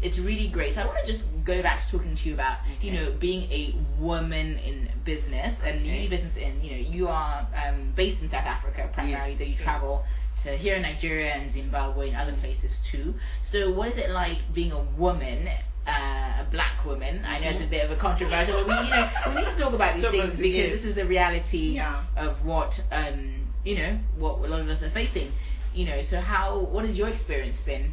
It's 0.00 0.18
really 0.18 0.48
great. 0.48 0.74
So 0.74 0.82
I 0.82 0.86
want 0.86 0.98
to 1.04 1.10
just 1.10 1.24
go 1.44 1.60
back 1.62 1.80
to 1.84 1.90
talking 1.98 2.14
to 2.14 2.28
you 2.28 2.34
about, 2.34 2.58
you 2.80 2.92
know, 2.92 3.16
being 3.18 3.50
a 3.50 3.74
woman 4.00 4.56
in 4.58 4.88
business 5.04 5.54
and 5.64 5.80
Okay. 5.80 6.02
you 6.02 6.02
do 6.04 6.08
business 6.10 6.36
in, 6.36 6.62
you 6.62 6.70
know, 6.70 6.76
you 6.96 7.08
are 7.08 7.46
um, 7.54 7.92
based 7.96 8.22
in 8.22 8.30
South 8.30 8.46
Africa 8.46 8.88
primarily, 8.94 9.30
Yes. 9.32 9.38
though 9.38 9.44
you 9.44 9.54
Yes. 9.58 9.62
travel 9.62 10.04
to 10.44 10.56
here 10.56 10.76
in 10.76 10.82
Nigeria 10.82 11.32
and 11.32 11.52
Zimbabwe 11.52 12.08
and 12.08 12.16
other 12.16 12.36
places 12.40 12.78
too. 12.90 13.14
So 13.42 13.72
what 13.72 13.88
is 13.88 13.98
it 13.98 14.10
like 14.10 14.38
being 14.54 14.70
a 14.70 14.78
woman, 14.96 15.48
uh, 15.86 15.90
a 15.90 16.46
black 16.48 16.84
woman? 16.84 17.24
I 17.24 17.40
know 17.40 17.48
it's 17.50 17.60
a 17.62 17.66
bit 17.66 17.84
of 17.84 17.90
a 17.90 17.96
controversial, 17.96 18.54
but 18.64 18.68
we, 18.68 18.74
you 18.86 18.90
know, 18.94 19.10
we 19.28 19.34
need 19.34 19.50
to 19.50 19.56
talk 19.58 19.72
about 19.74 19.94
these 19.94 20.02
Talk 20.06 20.12
things 20.12 20.34
about 20.34 20.42
because 20.42 20.70
this 20.70 20.84
is 20.84 20.94
the 20.94 21.06
reality 21.06 21.74
Yeah. 21.74 22.04
of 22.16 22.44
what, 22.44 22.72
um, 22.92 23.48
you 23.64 23.74
know, 23.74 23.98
what 24.16 24.38
a 24.38 24.46
lot 24.46 24.60
of 24.60 24.68
us 24.68 24.80
are 24.82 24.90
facing. 24.90 25.32
You 25.74 25.86
know, 25.86 26.02
so 26.02 26.20
how, 26.20 26.60
what 26.70 26.84
has 26.84 26.96
your 26.96 27.08
experience 27.08 27.60
been? 27.66 27.92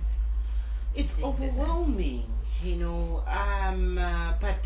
It's 0.96 1.14
overwhelming, 1.22 2.25
you 2.64 2.75
know. 2.75 3.24
Um, 3.28 3.98
uh, 3.98 4.38
but 4.40 4.66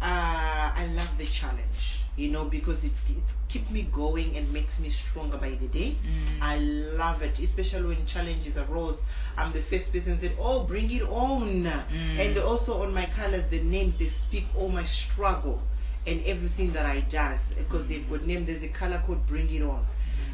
uh, 0.00 0.70
I 0.74 0.86
love 0.94 1.18
the 1.18 1.26
challenge, 1.26 2.02
you 2.16 2.28
know, 2.28 2.44
because 2.44 2.84
it's 2.84 3.00
it's 3.08 3.32
keep 3.48 3.70
me 3.70 3.88
going 3.92 4.36
and 4.36 4.52
makes 4.52 4.78
me 4.78 4.90
stronger 4.90 5.36
by 5.36 5.56
the 5.60 5.68
day. 5.68 5.96
Mm. 6.04 6.40
I 6.40 6.58
love 6.58 7.22
it, 7.22 7.38
especially 7.38 7.96
when 7.96 8.06
challenges 8.06 8.56
arose. 8.56 8.98
I'm 9.36 9.52
the 9.52 9.62
first 9.62 9.92
person 9.92 10.18
said, 10.18 10.36
"Oh, 10.38 10.66
bring 10.66 10.90
it 10.90 11.02
on!" 11.02 11.64
Mm. 11.64 12.18
And 12.18 12.38
also 12.38 12.82
on 12.82 12.92
my 12.92 13.06
colors, 13.06 13.44
the 13.50 13.60
names 13.60 13.96
they 13.98 14.10
speak 14.26 14.44
all 14.56 14.68
my 14.68 14.84
struggle 14.84 15.60
and 16.06 16.20
everything 16.26 16.72
that 16.74 16.84
I 16.84 17.00
does 17.00 17.40
because 17.56 17.88
they've 17.88 18.08
got 18.08 18.22
name. 18.24 18.44
There's 18.46 18.62
a 18.62 18.68
color 18.68 19.02
code, 19.06 19.26
"Bring 19.26 19.50
it 19.50 19.62
on." 19.62 19.86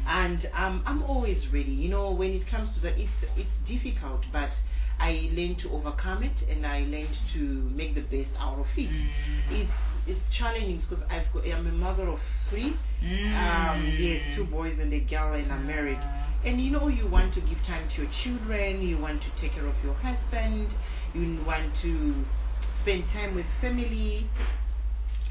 and 0.07 0.49
um, 0.53 0.81
I'm 0.85 1.01
always 1.03 1.47
ready. 1.53 1.71
You 1.71 1.89
know, 1.89 2.11
when 2.11 2.33
it 2.33 2.47
comes 2.47 2.71
to 2.71 2.79
that, 2.81 2.97
it's 2.97 3.23
it's 3.35 3.55
difficult, 3.65 4.25
but 4.31 4.49
I 5.01 5.29
learned 5.33 5.57
to 5.59 5.69
overcome 5.71 6.23
it, 6.23 6.43
and 6.47 6.65
I 6.65 6.81
learned 6.81 7.17
to 7.33 7.39
make 7.39 7.95
the 7.95 8.01
best 8.01 8.29
out 8.37 8.59
of 8.59 8.67
it. 8.77 8.89
Mm. 8.89 9.61
It's 9.61 9.77
it's 10.07 10.35
challenging 10.35 10.77
because 10.77 11.03
I've 11.09 11.31
got, 11.33 11.45
I'm 11.45 11.67
a 11.67 11.71
mother 11.71 12.07
of 12.07 12.19
three. 12.49 12.75
Um, 13.01 13.95
yes, 13.97 14.21
two 14.35 14.45
boys 14.45 14.77
and 14.77 14.93
a 14.93 14.99
girl, 14.99 15.33
and 15.33 15.51
I'm 15.51 15.65
married. 15.65 15.99
And 16.45 16.61
you 16.61 16.71
know, 16.71 16.87
you 16.87 17.07
want 17.07 17.33
to 17.33 17.41
give 17.41 17.57
time 17.65 17.89
to 17.95 18.03
your 18.03 18.11
children. 18.11 18.81
You 18.81 18.99
want 18.99 19.21
to 19.23 19.29
take 19.41 19.53
care 19.53 19.65
of 19.65 19.75
your 19.83 19.95
husband. 19.95 20.69
You 21.13 21.43
want 21.45 21.75
to 21.81 22.23
spend 22.81 23.09
time 23.09 23.35
with 23.35 23.45
family 23.59 24.29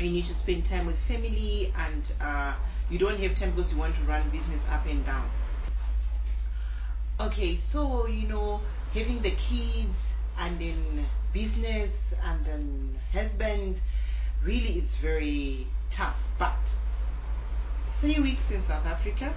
you 0.00 0.11
need 0.11 0.25
to 0.27 0.35
spend 0.35 0.65
time 0.65 0.87
with 0.87 0.97
family 1.07 1.73
and 1.77 2.12
uh, 2.21 2.57
you 2.89 2.99
don't 2.99 3.21
have 3.21 3.37
time 3.37 3.55
because 3.55 3.71
you 3.73 3.79
want 3.79 3.95
to 3.97 4.03
run 4.05 4.31
business 4.31 4.61
up 4.71 4.87
and 4.87 5.05
down 5.05 5.31
okay 7.21 7.57
so 7.57 8.07
you 8.07 8.27
know 8.27 8.61
having 8.92 9.23
the 9.23 9.30
kids 9.30 9.99
and 10.37 10.61
then 10.61 11.06
business 11.32 11.92
and 12.23 12.44
then 12.44 12.99
husband 13.12 13.80
really 14.44 14.78
it's 14.78 14.97
very 15.00 15.66
tough. 15.90 16.16
But 16.38 16.59
three 18.00 18.18
weeks 18.18 18.50
in 18.50 18.62
south 18.66 18.87
africa 18.87 19.37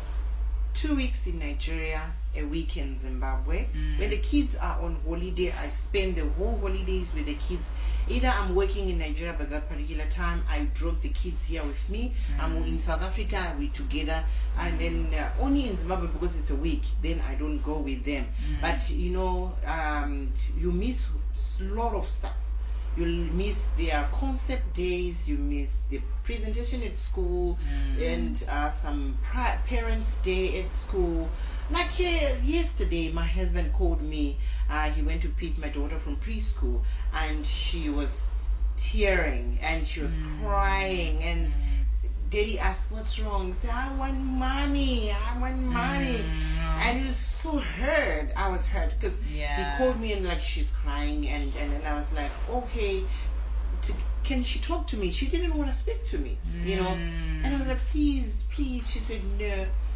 two 0.73 0.95
weeks 0.95 1.27
in 1.27 1.39
nigeria 1.39 2.11
a 2.35 2.43
week 2.43 2.77
in 2.77 2.97
zimbabwe 2.99 3.67
Mm. 3.75 3.99
when 3.99 4.09
the 4.09 4.17
kids 4.19 4.55
are 4.59 4.81
on 4.81 4.95
holiday. 5.07 5.51
I 5.51 5.69
spend 5.83 6.15
the 6.15 6.27
whole 6.37 6.57
holidays 6.59 7.07
with 7.13 7.25
the 7.27 7.35
kids. 7.35 7.61
Either 8.07 8.27
i'm 8.27 8.55
working 8.55 8.89
in 8.89 8.97
nigeria 8.97 9.33
by 9.33 9.45
that 9.45 9.69
particular 9.69 10.05
time 10.09 10.43
i 10.49 10.65
drop 10.73 10.99
the 11.03 11.09
kids 11.09 11.37
here 11.45 11.63
with 11.63 11.77
me. 11.89 12.13
I'm 12.39 12.55
Mm. 12.63 12.67
in 12.67 12.81
south 12.81 13.01
africa 13.01 13.55
we 13.59 13.69
together. 13.69 14.25
And 14.57 14.79
then 14.79 15.13
uh, 15.13 15.31
only 15.39 15.69
in 15.69 15.77
zimbabwe 15.77 16.07
because 16.07 16.35
it's 16.35 16.49
a 16.49 16.55
week 16.55 16.81
then 17.03 17.21
i 17.21 17.35
don't 17.35 17.61
go 17.63 17.79
with 17.79 18.03
them. 18.03 18.25
Mm. 18.41 18.61
but 18.61 18.89
you 18.89 19.11
know 19.11 19.53
um, 19.65 20.33
you 20.57 20.71
miss 20.71 20.97
a 21.59 21.63
lot 21.63 21.93
of 21.93 22.09
stuff 22.09 22.33
you'll 22.95 23.31
miss 23.33 23.57
their 23.77 24.09
concept 24.13 24.73
days 24.73 25.27
you 25.27 25.37
miss 25.37 25.69
the 25.89 25.99
presentation 26.23 26.81
at 26.83 26.97
school 26.97 27.57
Mm. 27.57 28.01
and 28.13 28.43
uh, 28.47 28.71
some 28.81 29.17
parents 29.65 30.09
day 30.23 30.63
at 30.63 30.71
school 30.71 31.29
like 31.69 31.91
uh, 31.99 32.35
yesterday 32.43 33.11
my 33.11 33.25
husband 33.27 33.71
called 33.73 34.01
me 34.01 34.37
uh, 34.69 34.89
he 34.91 35.01
went 35.01 35.21
to 35.21 35.29
pick 35.29 35.57
my 35.57 35.69
daughter 35.69 35.99
from 35.99 36.15
preschool 36.17 36.81
and 37.13 37.45
she 37.45 37.89
was 37.89 38.11
tearing 38.77 39.57
and 39.61 39.85
she 39.87 39.99
was 40.01 40.13
Mm. 40.13 40.39
crying 40.39 41.23
and 41.23 41.47
Mm. 41.47 41.72
Daddy 42.33 42.57
asked 42.57 42.91
what's 42.91 43.19
wrong? 43.19 43.53
He 43.53 43.59
said 43.61 43.69
i 43.69 43.95
want 43.95 44.17
mommy. 44.19 45.11
I 45.11 45.39
want 45.39 45.59
mommy. 45.59 46.17
Mm. 46.17 46.81
and 46.83 46.99
he 47.01 47.07
was 47.07 47.17
so 47.43 47.59
hurt. 47.59 48.29
I 48.35 48.49
was 48.49 48.61
hurt 48.61 48.91
because 48.99 49.15
Yeah. 49.29 49.55
he 49.57 49.63
called 49.77 49.99
me 49.99 50.13
and 50.13 50.25
like 50.25 50.41
she's 50.41 50.69
crying 50.81 51.27
and 51.27 51.53
and, 51.55 51.69
and 51.75 51.87
i 51.87 51.93
was 51.93 52.07
like 52.11 52.31
okay 52.49 53.03
to, 53.83 53.93
can 54.27 54.43
she 54.43 54.59
talk 54.61 54.87
to 54.87 54.95
me? 54.97 55.11
She 55.11 55.29
didn't 55.29 55.55
want 55.57 55.69
to 55.71 55.77
speak 55.77 56.01
to 56.11 56.17
me 56.17 56.37
you 56.69 56.75
know? 56.77 56.93
Mm. 56.97 57.43
and 57.43 57.55
i 57.55 57.59
was 57.59 57.67
like 57.67 57.83
please 57.91 58.31
please. 58.55 58.83
She 58.91 58.99
said 58.99 59.21
no. 59.39 59.55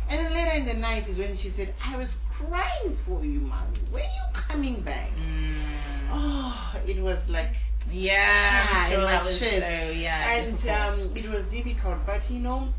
And 0.09 0.15
then 0.25 0.31
later 0.33 0.55
in 0.61 0.65
the 0.65 0.73
night 0.89 1.07
is 1.09 1.17
when 1.17 1.35
she 1.37 1.49
said 1.49 1.73
i 1.83 1.97
was 1.97 2.11
crying 2.37 2.95
for 3.05 3.25
you 3.25 3.39
mommy. 3.41 3.79
When 3.91 4.03
are 4.03 4.15
you 4.21 4.25
coming 4.47 4.77
back? 4.83 5.09
Mm. 5.11 6.09
oh 6.11 6.81
it 6.85 7.01
was 7.01 7.19
like 7.27 7.53
Yeah, 7.89 8.67
Ah, 8.69 8.85
in 8.87 8.91
sure 8.93 9.05
my 9.05 9.19
chest. 9.23 9.39
so 9.39 9.91
yeah. 9.91 10.31
and 10.35 10.69
um, 10.69 11.15
it 11.15 11.29
was 11.29 11.45
difficult 11.45 12.05
but 12.05 12.29
you 12.29 12.39
know 12.39 12.73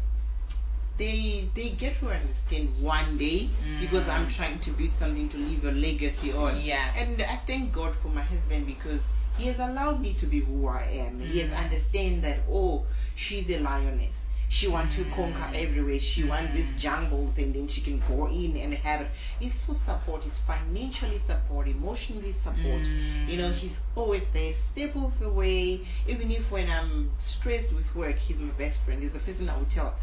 they 0.99 1.49
they 1.55 1.71
get 1.71 1.99
to 2.01 2.09
understand 2.11 2.83
one 2.83 3.16
day 3.16 3.51
because 3.81 4.07
Mm. 4.07 4.14
I'm 4.14 4.29
trying 4.33 4.61
to 4.61 4.71
build 4.73 4.90
something 4.99 5.29
to 5.31 5.37
leave 5.38 5.64
a 5.64 5.71
legacy 5.71 6.33
on. 6.33 6.61
Yeah. 6.61 6.92
And 6.97 7.23
I 7.23 7.40
thank 7.47 7.73
God 7.73 7.94
for 8.03 8.09
my 8.09 8.23
husband 8.23 8.66
because 8.66 9.01
he 9.37 9.47
has 9.47 9.59
allowed 9.61 10.01
me 10.01 10.14
to 10.14 10.27
be 10.27 10.40
who 10.40 10.66
I 10.66 10.83
am. 11.07 11.21
He 11.21 11.38
has 11.40 11.51
Mm. 11.51 11.64
understand 11.64 12.25
that 12.25 12.40
oh 12.51 12.85
she's 13.14 13.49
a 13.51 13.61
lioness. 13.61 14.16
She 14.50 14.66
wants 14.66 14.94
to 14.96 15.04
Mm. 15.04 15.14
conquer 15.14 15.50
everywhere. 15.54 16.00
She 16.00 16.24
wants 16.24 16.54
these 16.54 16.66
Mm. 16.70 16.78
jungles 16.78 17.37
and 17.38 17.54
then 17.54 17.68
she 17.68 17.80
can 17.82 17.98
go 18.08 18.26
in 18.28 18.56
and 18.56 18.72
have 18.74 19.02
it. 19.02 19.11
He's 19.38 19.54
so 19.66 19.74
support. 19.74 20.24
He's 20.24 20.38
financially 20.46 21.18
support, 21.18 21.68
emotionally 21.68 22.32
support. 22.42 22.82
Mm. 22.82 23.28
You 23.28 23.37
know, 23.37 23.52
he's 23.52 23.78
always 23.94 24.22
there, 24.32 24.54
step 24.72 24.96
of 24.96 25.18
the 25.18 25.28
way. 25.30 25.80
Even 26.06 26.30
if 26.30 26.50
when 26.50 26.68
I'm 26.70 27.11
stressed 27.18 27.72
with 27.74 27.94
work, 27.94 28.16
he's 28.16 28.38
my 28.38 28.52
best 28.52 28.78
friend. 28.84 29.02
He's 29.02 29.12
the 29.12 29.18
person 29.20 29.48
I 29.50 29.56
would 29.58 29.70
tell. 29.70 29.94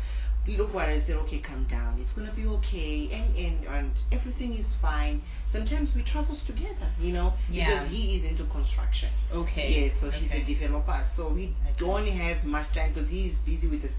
Look 0.47 0.75
what 0.75 0.88
I 0.89 0.99
said. 1.01 1.15
Okay, 1.25 1.39
calm 1.39 1.63
down. 1.63 1.97
It's 1.97 2.13
gonna 2.13 2.31
be 2.31 2.45
okay, 2.45 3.10
and 3.12 3.36
and 3.36 3.65
and 3.65 3.91
everything 4.12 4.53
is 4.55 4.71
fine. 4.79 5.23
Sometimes 5.51 5.95
we 5.95 6.03
travels 6.03 6.43
together, 6.43 6.88
you 7.01 7.13
know, 7.13 7.34
Yeah. 7.49 7.65
because 7.65 7.89
he 7.91 8.15
is 8.17 8.23
into 8.25 8.43
construction. 8.45 9.10
okay. 9.34 9.88
Yes, 9.88 9.99
so 9.99 10.12
he's 10.12 10.31
a 10.31 10.43
developer. 10.43 11.03
So 11.15 11.29
we 11.34 11.45
Okay. 11.45 11.73
don't 11.79 12.08
have 12.08 12.43
much 12.45 12.71
time 12.75 12.93
because 12.93 13.10
he 13.10 13.27
is 13.29 13.39
busy 13.39 13.65
with 13.67 13.81
his 13.81 13.93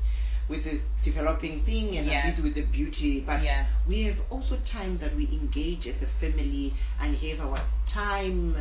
with 0.48 0.64
this 0.64 0.80
developing 1.02 1.60
thing 1.64 1.96
and 1.96 2.06
Yeah. 2.06 2.20
I'm 2.24 2.30
busy 2.30 2.42
with 2.42 2.54
the 2.54 2.62
beauty. 2.62 3.20
But 3.20 3.42
Yeah. 3.42 3.66
we 3.86 4.04
have 4.04 4.18
also 4.30 4.56
time 4.64 4.98
that 4.98 5.14
we 5.16 5.24
engage 5.32 5.86
as 5.86 6.02
a 6.02 6.06
family 6.20 6.72
and 7.00 7.16
have 7.16 7.40
our 7.40 7.60
time 7.86 8.56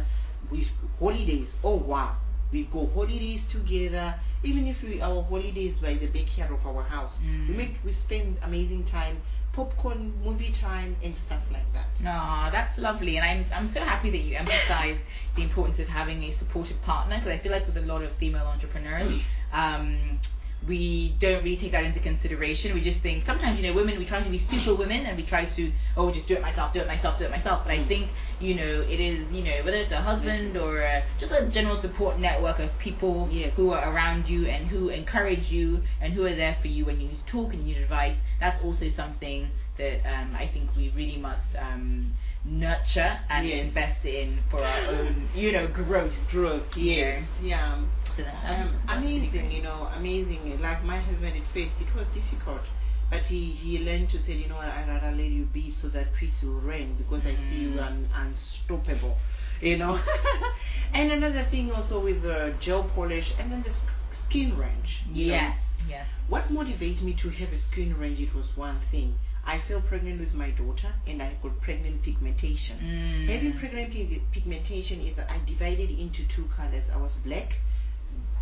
with 0.50 0.68
holidays. 1.00 1.50
Oh 1.64 1.76
wow. 1.76 2.16
We 2.52 2.66
go 2.66 2.88
holidays 2.94 3.46
together. 3.52 4.16
Even 4.44 4.68
if 4.68 4.82
we 4.84 5.02
our 5.02 5.24
holidays 5.24 5.76
by 5.82 5.96
the 5.96 6.08
backyard 6.08 6.52
of 6.52 6.66
our 6.66 6.84
house. 6.84 7.18
Mm. 7.24 7.50
We 7.50 7.54
make 7.56 7.76
we 7.84 7.94
spend 7.94 8.38
amazing 8.44 8.86
time, 8.86 9.18
popcorn, 9.54 10.14
movie 10.24 10.54
time 10.54 10.96
and 11.04 11.16
stuff 11.26 11.42
like 11.52 11.66
that. 11.74 11.88
No, 12.00 12.50
that's 12.52 12.78
lovely, 12.78 13.18
and 13.18 13.26
I'm 13.26 13.46
I'm 13.52 13.74
so 13.74 13.80
happy 13.80 14.12
that 14.12 14.20
you 14.20 14.36
emphasize 14.38 15.00
the 15.36 15.42
importance 15.44 15.80
of 15.80 15.88
having 15.88 16.22
a 16.24 16.32
supportive 16.32 16.80
partner 16.84 17.18
because 17.18 17.40
I 17.40 17.42
feel 17.42 17.52
like 17.52 17.66
with 17.66 17.78
a 17.78 17.82
lot 17.82 18.04
of 18.04 18.16
female 18.18 18.46
entrepreneurs, 18.46 19.12
um, 19.52 20.20
we 20.68 21.16
don't 21.20 21.44
really 21.44 21.58
take 21.58 21.72
that 21.74 21.84
into 21.84 22.00
consideration. 22.00 22.74
We 22.74 22.82
just 22.84 23.02
think 23.02 23.26
sometimes 23.26 23.60
you 23.60 23.68
know 23.68 23.76
women 23.76 23.98
we 24.00 24.06
try 24.06 24.24
to 24.24 24.30
be 24.30 24.40
super 24.40 24.76
women 24.76 25.06
and 25.06 25.18
we 25.18 25.26
try 25.26 25.46
to 25.46 25.72
oh 25.98 26.12
just 26.12 26.28
do 26.28 26.36
it 26.36 26.42
myself, 26.42 26.74
do 26.74 26.80
it 26.80 26.88
myself, 26.88 27.18
do 27.20 27.26
it 27.26 27.32
myself. 27.32 27.64
But 27.66 27.72
I 27.74 27.88
think 27.88 28.12
you 28.40 28.56
know 28.56 28.82
it 28.82 29.00
is 29.00 29.32
you 29.32 29.44
know 29.44 29.64
whether 29.64 29.78
it's 29.78 29.92
a 29.92 30.02
husband 30.02 30.58
or 30.58 30.82
a, 30.82 31.04
just 31.20 31.32
a 31.32 31.48
general 31.50 31.76
support 31.76 32.20
network 32.20 32.60
of 32.60 32.70
people 32.80 33.28
Yes. 33.32 33.56
who 33.56 33.72
are 33.72 33.94
around 33.94 34.28
you 34.28 34.46
and 34.48 34.68
who 34.68 34.90
encourage 34.90 35.52
you 35.52 35.84
and 36.02 36.14
who 36.14 36.26
are 36.26 36.36
there 36.36 36.58
for 36.62 36.68
you 36.68 36.86
when 36.86 37.00
you 37.00 37.08
need 37.10 37.18
to 37.18 37.26
talk 37.26 37.54
and 37.54 37.68
you 37.68 37.76
need 37.76 37.82
advice. 37.84 38.16
That's 38.40 38.62
also 38.64 38.90
something 38.90 39.52
that 39.78 40.00
um, 40.10 40.36
I 40.36 40.48
think 40.52 40.70
we 40.76 40.90
really 40.90 41.18
must 41.18 41.56
um, 41.58 42.14
nurture 42.46 43.20
and 43.30 43.48
Yes. 43.48 43.66
invest 43.68 44.06
in 44.06 44.40
for 44.50 44.60
our 44.64 44.88
own, 44.96 45.30
you 45.34 45.52
know, 45.52 45.68
growth. 45.68 46.14
growth. 46.30 46.76
Yes, 46.78 47.28
yeah. 47.42 47.84
So 48.16 48.24
that- 48.24 48.46
Um, 48.46 48.80
amazing, 48.88 49.52
you 49.52 49.62
know, 49.62 49.90
amazing. 49.96 50.62
Like 50.62 50.84
my 50.84 51.00
husband 51.00 51.36
at 51.38 51.46
first, 51.48 51.82
it 51.82 51.94
was 51.96 52.08
difficult, 52.10 52.62
but 53.10 53.26
he 53.26 53.52
he 53.52 53.80
learned 53.80 54.10
to 54.12 54.20
say, 54.20 54.34
you 54.34 54.48
know 54.48 54.56
what, 54.58 54.68
I 54.70 54.86
rather 54.88 55.12
let 55.12 55.26
you 55.32 55.46
be 55.46 55.72
so 55.72 55.90
that 55.90 56.14
peace 56.14 56.42
will 56.44 56.62
reign 56.62 56.96
because 56.98 57.26
I 57.26 57.36
see 57.36 57.62
you 57.66 57.70
Mm. 57.72 57.88
un, 57.88 58.10
unstoppable, 58.16 59.18
you 59.62 59.78
know. 59.78 60.00
and 60.94 61.12
another 61.12 61.44
thing 61.50 61.72
also 61.72 62.00
with 62.04 62.22
the 62.22 62.54
gel 62.60 62.84
polish 62.96 63.34
and 63.40 63.52
then 63.52 63.64
the 63.64 63.74
skin 64.12 64.56
range. 64.58 65.02
Yes. 65.12 65.56
know. 65.56 65.62
Yes. 65.90 66.08
What 66.28 66.52
motivated 66.52 67.04
me 67.04 67.14
to 67.22 67.30
have 67.30 67.50
a 67.54 67.58
skin 67.60 67.98
range? 67.98 68.20
It 68.20 68.34
was 68.34 68.48
one 68.56 68.80
thing. 68.92 69.16
I 69.46 69.62
fell 69.68 69.82
pregnant 69.82 70.20
with 70.20 70.34
my 70.34 70.50
daughter, 70.52 70.92
and 71.06 71.22
I 71.22 71.38
got 71.44 71.62
pregnant 71.62 72.02
pigmentation. 72.02 72.78
Mm. 72.80 73.28
Having 73.28 73.60
pregnant 73.60 73.94
pigmentation 74.32 75.02
is 75.02 75.16
that 75.18 75.30
I 75.30 75.40
divided 75.46 75.92
into 75.92 76.28
two 76.28 76.46
colors. 76.58 76.86
I 76.92 76.98
was 76.98 77.14
black, 77.24 77.54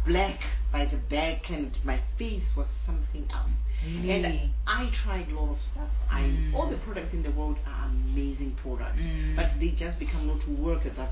black 0.06 0.40
by 0.72 0.86
the 0.86 0.98
back, 1.10 1.50
and 1.50 1.78
my 1.84 2.00
face 2.18 2.54
was 2.56 2.68
something 2.86 3.28
else. 3.34 3.52
And 3.86 4.50
I 4.66 4.90
tried 5.04 5.28
a 5.30 5.36
lot 5.36 5.52
of 5.52 5.62
stuff. 5.62 5.90
I 6.10 6.22
Mm. 6.22 6.54
all 6.54 6.70
the 6.70 6.78
products 6.78 7.14
in 7.14 7.22
the 7.22 7.32
world 7.32 7.58
are 7.68 7.86
amazing 7.90 8.56
products, 8.64 9.02
Mm. 9.02 9.36
but 9.36 9.60
they 9.60 9.72
just 9.72 10.00
become 10.00 10.26
not 10.28 10.40
to 10.42 10.52
work 10.52 10.86
at 10.86 10.96
that 10.96 11.12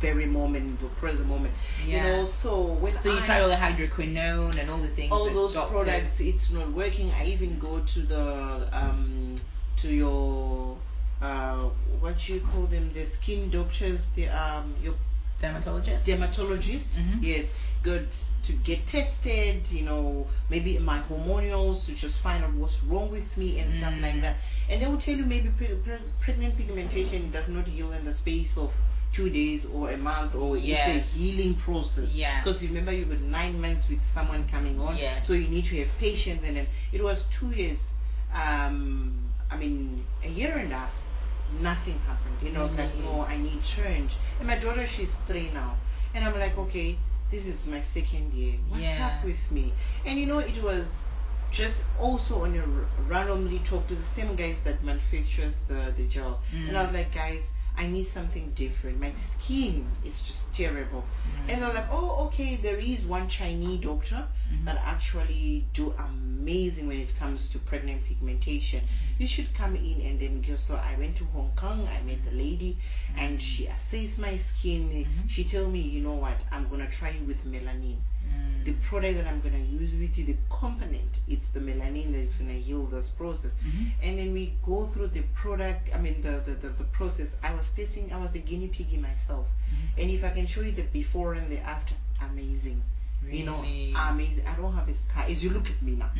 very 0.00 0.26
moment, 0.26 0.80
the 0.80 0.88
present 1.00 1.28
moment. 1.28 1.54
Yeah. 1.84 1.96
You 1.96 2.02
know, 2.02 2.24
so 2.42 2.74
when 2.80 2.94
So 3.02 3.10
you 3.12 3.18
I, 3.18 3.26
tried 3.26 3.40
all 3.42 3.48
the 3.48 3.56
hydroquinone 3.56 4.58
and 4.60 4.70
all 4.70 4.80
the 4.80 4.94
things. 4.94 5.12
all 5.12 5.32
those 5.32 5.54
doctors- 5.54 5.72
products 5.72 6.20
it's 6.20 6.50
not 6.50 6.72
working 6.74 7.10
i 7.10 7.24
even 7.24 7.58
go 7.58 7.80
to 7.94 8.00
the 8.02 8.68
um 8.72 9.36
to 9.82 9.88
your 9.88 10.76
uh 11.20 11.68
what 12.00 12.28
you 12.28 12.40
call 12.52 12.66
them 12.66 12.92
the 12.94 13.04
skin 13.06 13.50
doctors 13.50 14.00
the 14.16 14.26
um 14.28 14.74
your 14.82 14.94
Dermatologist. 15.40 16.04
dermatologist 16.04 16.90
Mhm. 16.98 17.22
yes 17.22 17.46
good 17.84 18.08
to 18.44 18.52
get 18.64 18.84
tested 18.88 19.68
you 19.70 19.84
know 19.84 20.26
maybe 20.50 20.78
my 20.80 21.00
hormonals 21.08 21.86
to 21.86 21.94
just 21.94 22.18
find 22.20 22.42
out 22.44 22.52
what's 22.54 22.82
wrong 22.82 23.08
with 23.12 23.28
me 23.36 23.60
and 23.60 23.70
stuff 23.78 23.94
Mm. 23.94 24.02
like 24.02 24.20
that 24.20 24.34
and 24.68 24.82
they 24.82 24.86
will 24.86 24.98
tell 25.00 25.14
you 25.14 25.24
maybe 25.24 25.48
pre- 25.50 25.76
pre- 25.84 26.02
pregnant 26.20 26.56
pigmentation 26.56 27.30
does 27.30 27.46
not 27.48 27.68
heal 27.68 27.92
in 27.92 28.04
the 28.04 28.12
space 28.14 28.56
of 28.56 28.72
two 29.18 29.28
days 29.30 29.66
or 29.76 29.84
a 29.90 29.96
month 30.10 30.32
or 30.42 30.56
Yes. 30.56 30.88
it's 30.88 31.14
a 31.14 31.16
healing 31.18 31.54
process 31.66 32.08
Yeah. 32.22 32.36
because 32.40 32.58
remember 32.70 32.92
you've 32.92 33.08
got 33.14 33.20
nine 33.40 33.56
months 33.66 33.84
with 33.92 34.02
someone 34.16 34.42
coming 34.54 34.76
on 34.86 34.96
Yeah. 34.96 35.22
so 35.26 35.32
you 35.42 35.48
need 35.56 35.66
to 35.72 35.76
have 35.82 35.90
patience 35.98 36.42
and 36.48 36.54
then 36.58 36.66
it 36.96 37.02
was 37.08 37.18
two 37.38 37.50
years 37.60 37.80
um 38.42 39.32
i 39.50 39.56
mean 39.62 40.06
a 40.22 40.30
year 40.40 40.54
and 40.62 40.72
a 40.72 40.76
half 40.82 40.94
nothing 41.70 41.98
happened 42.10 42.36
you 42.44 42.50
know 42.52 42.60
I 42.60 42.66
was 42.70 42.76
like 42.82 42.94
no 43.06 43.14
i 43.34 43.36
need 43.48 43.60
change 43.76 44.12
and 44.38 44.46
my 44.52 44.58
daughter 44.64 44.86
she's 44.94 45.12
three 45.26 45.48
now 45.62 45.70
and 46.14 46.20
i'm 46.24 46.38
like 46.44 46.56
okay 46.64 46.88
this 47.32 47.44
is 47.52 47.58
my 47.74 47.82
second 47.96 48.26
year 48.40 48.54
what's 48.68 48.82
Yeah. 48.82 49.06
up 49.08 49.24
with 49.24 49.42
me 49.50 49.66
and 50.04 50.14
you 50.20 50.26
know 50.26 50.38
it 50.52 50.62
was 50.62 50.86
just 51.50 51.78
also 52.06 52.34
on 52.44 52.54
a 52.54 52.60
r- 52.60 52.88
randomly 53.14 53.60
talk 53.70 53.82
to 53.88 53.96
the 53.96 54.08
same 54.16 54.36
guys 54.42 54.58
that 54.66 54.82
manufactures 54.90 55.56
the 55.70 55.80
the 55.98 56.06
gel 56.14 56.34
and 56.66 56.76
i 56.76 56.80
Mm. 56.80 56.84
was 56.86 56.92
like 56.98 57.10
guys 57.24 57.44
i 57.78 57.86
need 57.86 58.08
something 58.12 58.46
different. 58.56 58.98
My 58.98 59.12
skin 59.32 59.74
is 60.04 60.16
just 60.28 60.52
terrible. 60.52 61.04
And 61.48 61.62
they're 61.62 61.72
like 61.80 61.88
oh 61.90 62.26
okay 62.26 62.56
there 62.66 62.76
is 62.92 63.04
one 63.16 63.28
chinese 63.28 63.80
doctor 63.80 64.26
Mhm. 64.50 64.64
that 64.64 64.78
actually 64.94 65.66
do 65.74 65.92
amazing 66.08 66.86
when 66.88 67.00
it 67.06 67.12
comes 67.18 67.48
to 67.52 67.58
pregnant 67.70 68.00
pigmentation. 68.08 68.82
You 69.18 69.26
should 69.34 69.50
come 69.60 69.74
in 69.76 70.00
and 70.06 70.18
then 70.22 70.34
go. 70.48 70.56
So 70.56 70.74
i 70.74 70.92
went 71.02 71.16
to 71.18 71.24
hong 71.34 71.52
kong 71.62 71.86
i 71.96 72.00
met 72.10 72.20
the 72.28 72.34
lady 72.44 72.72
and 73.16 73.40
she 73.40 73.66
assessed 73.66 74.18
my 74.18 74.34
skin. 74.48 74.82
Mhm. 74.90 75.28
she 75.34 75.42
told 75.44 75.72
me 75.72 75.80
you 75.94 76.00
know 76.06 76.18
what? 76.26 76.38
I'm 76.52 76.68
gonna 76.70 76.90
try 76.98 77.10
you 77.10 77.24
with 77.30 77.44
melanin. 77.52 77.98
The 78.68 78.74
product 78.88 79.14
that 79.18 79.26
i'm 79.30 79.40
gonna 79.40 79.64
use 79.80 79.92
with 80.02 80.12
you 80.18 80.24
the 80.32 80.36
component 80.60 81.12
it's 81.26 81.48
the 81.54 81.60
melanin 81.68 82.12
that 82.12 82.22
is 82.28 82.34
gonna 82.40 82.60
heal 82.68 82.84
this 82.94 83.08
process 83.20 83.52
Mhm. 83.66 83.84
and 84.04 84.18
then 84.18 84.30
we 84.38 84.44
go 84.70 84.78
through 84.92 85.08
the 85.18 85.24
product 85.42 85.82
i 85.94 85.98
mean 86.04 86.16
the 86.26 86.34
the, 86.46 86.54
the, 86.62 86.70
the 86.82 86.88
process 86.98 87.28
i 87.42 87.50
was 87.58 87.66
testing 87.80 88.12
i 88.12 88.18
was 88.24 88.30
the 88.38 88.42
guinea 88.50 88.68
piggy 88.76 88.98
myself 89.08 89.46
Mhm. 89.72 90.00
and 90.00 90.10
if 90.16 90.22
i 90.28 90.30
can 90.38 90.46
show 90.46 90.62
you 90.68 90.72
the 90.80 90.86
before 91.00 91.30
and 91.38 91.50
the 91.54 91.60
after 91.74 91.94
amazing 92.30 92.80
you 93.38 93.44
know 93.48 93.60
Really? 93.62 93.92
amazing 94.10 94.44
i 94.46 94.54
don't 94.60 94.74
have 94.80 94.88
a 94.88 94.94
scar 94.94 95.24
as 95.32 95.42
you 95.42 95.50
look 95.56 95.68
at 95.74 95.80
me 95.82 95.92
now 96.02 96.10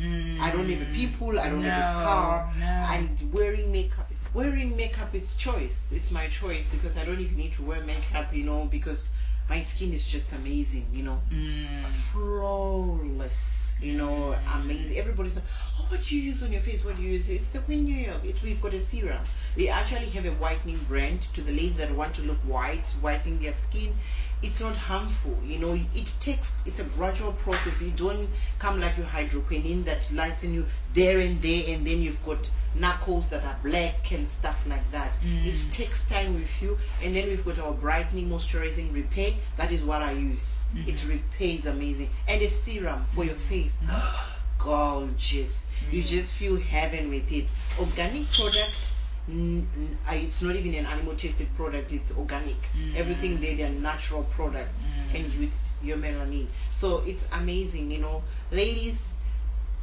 i 0.45 0.47
don't 0.53 0.69
have 0.73 0.81
a 0.87 0.91
Mm. 0.91 1.01
people 1.01 1.39
i 1.39 1.47
don't 1.51 1.63
have 1.69 1.79
a 1.85 1.87
No, 1.93 2.03
car 2.07 2.31
no. 2.63 2.73
and 2.95 3.33
wearing 3.35 3.67
makeup 3.71 4.07
wearing 4.33 4.69
makeup 4.75 5.11
is 5.19 5.27
choice 5.47 5.77
it's 5.97 6.11
my 6.19 6.25
choice 6.41 6.67
because 6.75 6.93
i 7.01 7.03
don't 7.07 7.21
even 7.25 7.37
need 7.43 7.53
to 7.59 7.63
wear 7.69 7.79
makeup 7.93 8.27
you 8.39 8.43
know 8.49 8.59
because 8.77 9.01
my 9.49 9.63
skin 9.63 9.93
is 9.93 10.07
just 10.11 10.31
amazing 10.33 10.85
you 10.91 11.03
know. 11.03 11.19
Mm. 11.31 11.83
flawless 12.11 13.35
you 13.81 13.95
know 13.95 14.35
amazing. 14.53 14.97
Everybody's 14.97 15.35
like 15.35 15.45
oh 15.79 15.85
what 15.89 16.01
do 16.07 16.15
you 16.15 16.21
use 16.21 16.43
on 16.43 16.51
your 16.51 16.61
face? 16.61 16.83
What 16.83 16.97
do 16.97 17.01
you 17.01 17.13
use? 17.13 17.29
It's 17.29 17.51
the 17.53 17.61
Queen 17.61 17.85
New 17.85 17.95
York 17.95 18.21
it's 18.23 18.43
we've 18.43 18.61
got 18.61 18.73
a 18.73 18.81
serum. 18.81 19.25
They 19.55 19.69
actually 19.69 20.09
have 20.11 20.25
a 20.25 20.35
whitening 20.35 20.79
brand 20.87 21.25
to 21.35 21.41
the 21.41 21.51
ladies 21.51 21.77
that 21.77 21.95
want 21.95 22.15
to 22.15 22.21
look 22.21 22.39
white 22.39 22.85
whitening 23.01 23.41
their 23.41 23.53
skin 23.67 23.95
it's 24.41 24.59
not 24.61 24.75
harmful 24.75 25.37
you 25.43 25.59
know 25.59 25.73
it 25.73 26.07
takes 26.21 26.51
it's 26.65 26.79
a 26.79 26.85
gradual 26.97 27.33
process. 27.33 27.81
You 27.81 27.91
don't 27.91 28.29
come 28.59 28.79
like 28.79 28.97
your 28.97 29.07
hydroquinone 29.07 29.85
that 29.85 30.01
lighten 30.11 30.53
you 30.53 30.65
there 30.95 31.19
and 31.19 31.41
there 31.41 31.63
and 31.67 31.85
then 31.85 32.01
you've 32.01 32.23
got 32.25 32.49
knuckles 32.75 33.29
that 33.31 33.43
are 33.43 33.57
black 33.63 34.11
and 34.11 34.29
stuff 34.39 34.55
like 34.67 34.89
that. 34.91 35.11
Mm. 35.23 35.45
it 35.47 35.73
takes 35.73 35.99
time 36.07 36.35
with 36.35 36.49
you 36.61 36.77
and 37.03 37.15
then 37.15 37.27
we've 37.27 37.43
got 37.43 37.59
our 37.59 37.73
brightening 37.73 38.29
moisturizing 38.29 38.93
repair. 38.93 39.31
That 39.57 39.71
is 39.71 39.83
what 39.83 40.01
i 40.01 40.11
use. 40.13 40.63
Mhm. 40.73 40.87
it 40.87 40.99
repairs 41.07 41.65
amazing. 41.65 42.09
And 42.27 42.41
a 42.41 42.49
serum 42.63 43.07
for 43.15 43.25
your 43.25 43.37
face. 43.49 43.73
Gorgeous. 44.59 45.51
You 45.91 46.03
Mm. 46.03 46.07
just 46.07 46.31
feel 46.33 46.57
heaven 46.59 47.09
with 47.09 47.31
it. 47.31 47.49
Organic 47.79 48.27
product 48.31 48.93
it's 49.31 50.41
not 50.41 50.55
even 50.55 50.73
an 50.73 50.85
animal 50.85 51.15
tested 51.15 51.47
product 51.55 51.91
it's 51.91 52.11
organic 52.17 52.55
Mm. 52.75 52.95
everything 52.95 53.39
there 53.41 53.55
they're 53.55 53.69
natural 53.69 54.23
products 54.35 54.81
Mm. 54.81 55.15
and 55.15 55.39
with 55.39 55.53
your 55.81 55.97
melanin 55.97 56.47
so 56.71 56.97
it's 57.05 57.23
amazing 57.31 57.91
you 57.91 57.99
know 57.99 58.21
ladies 58.51 58.97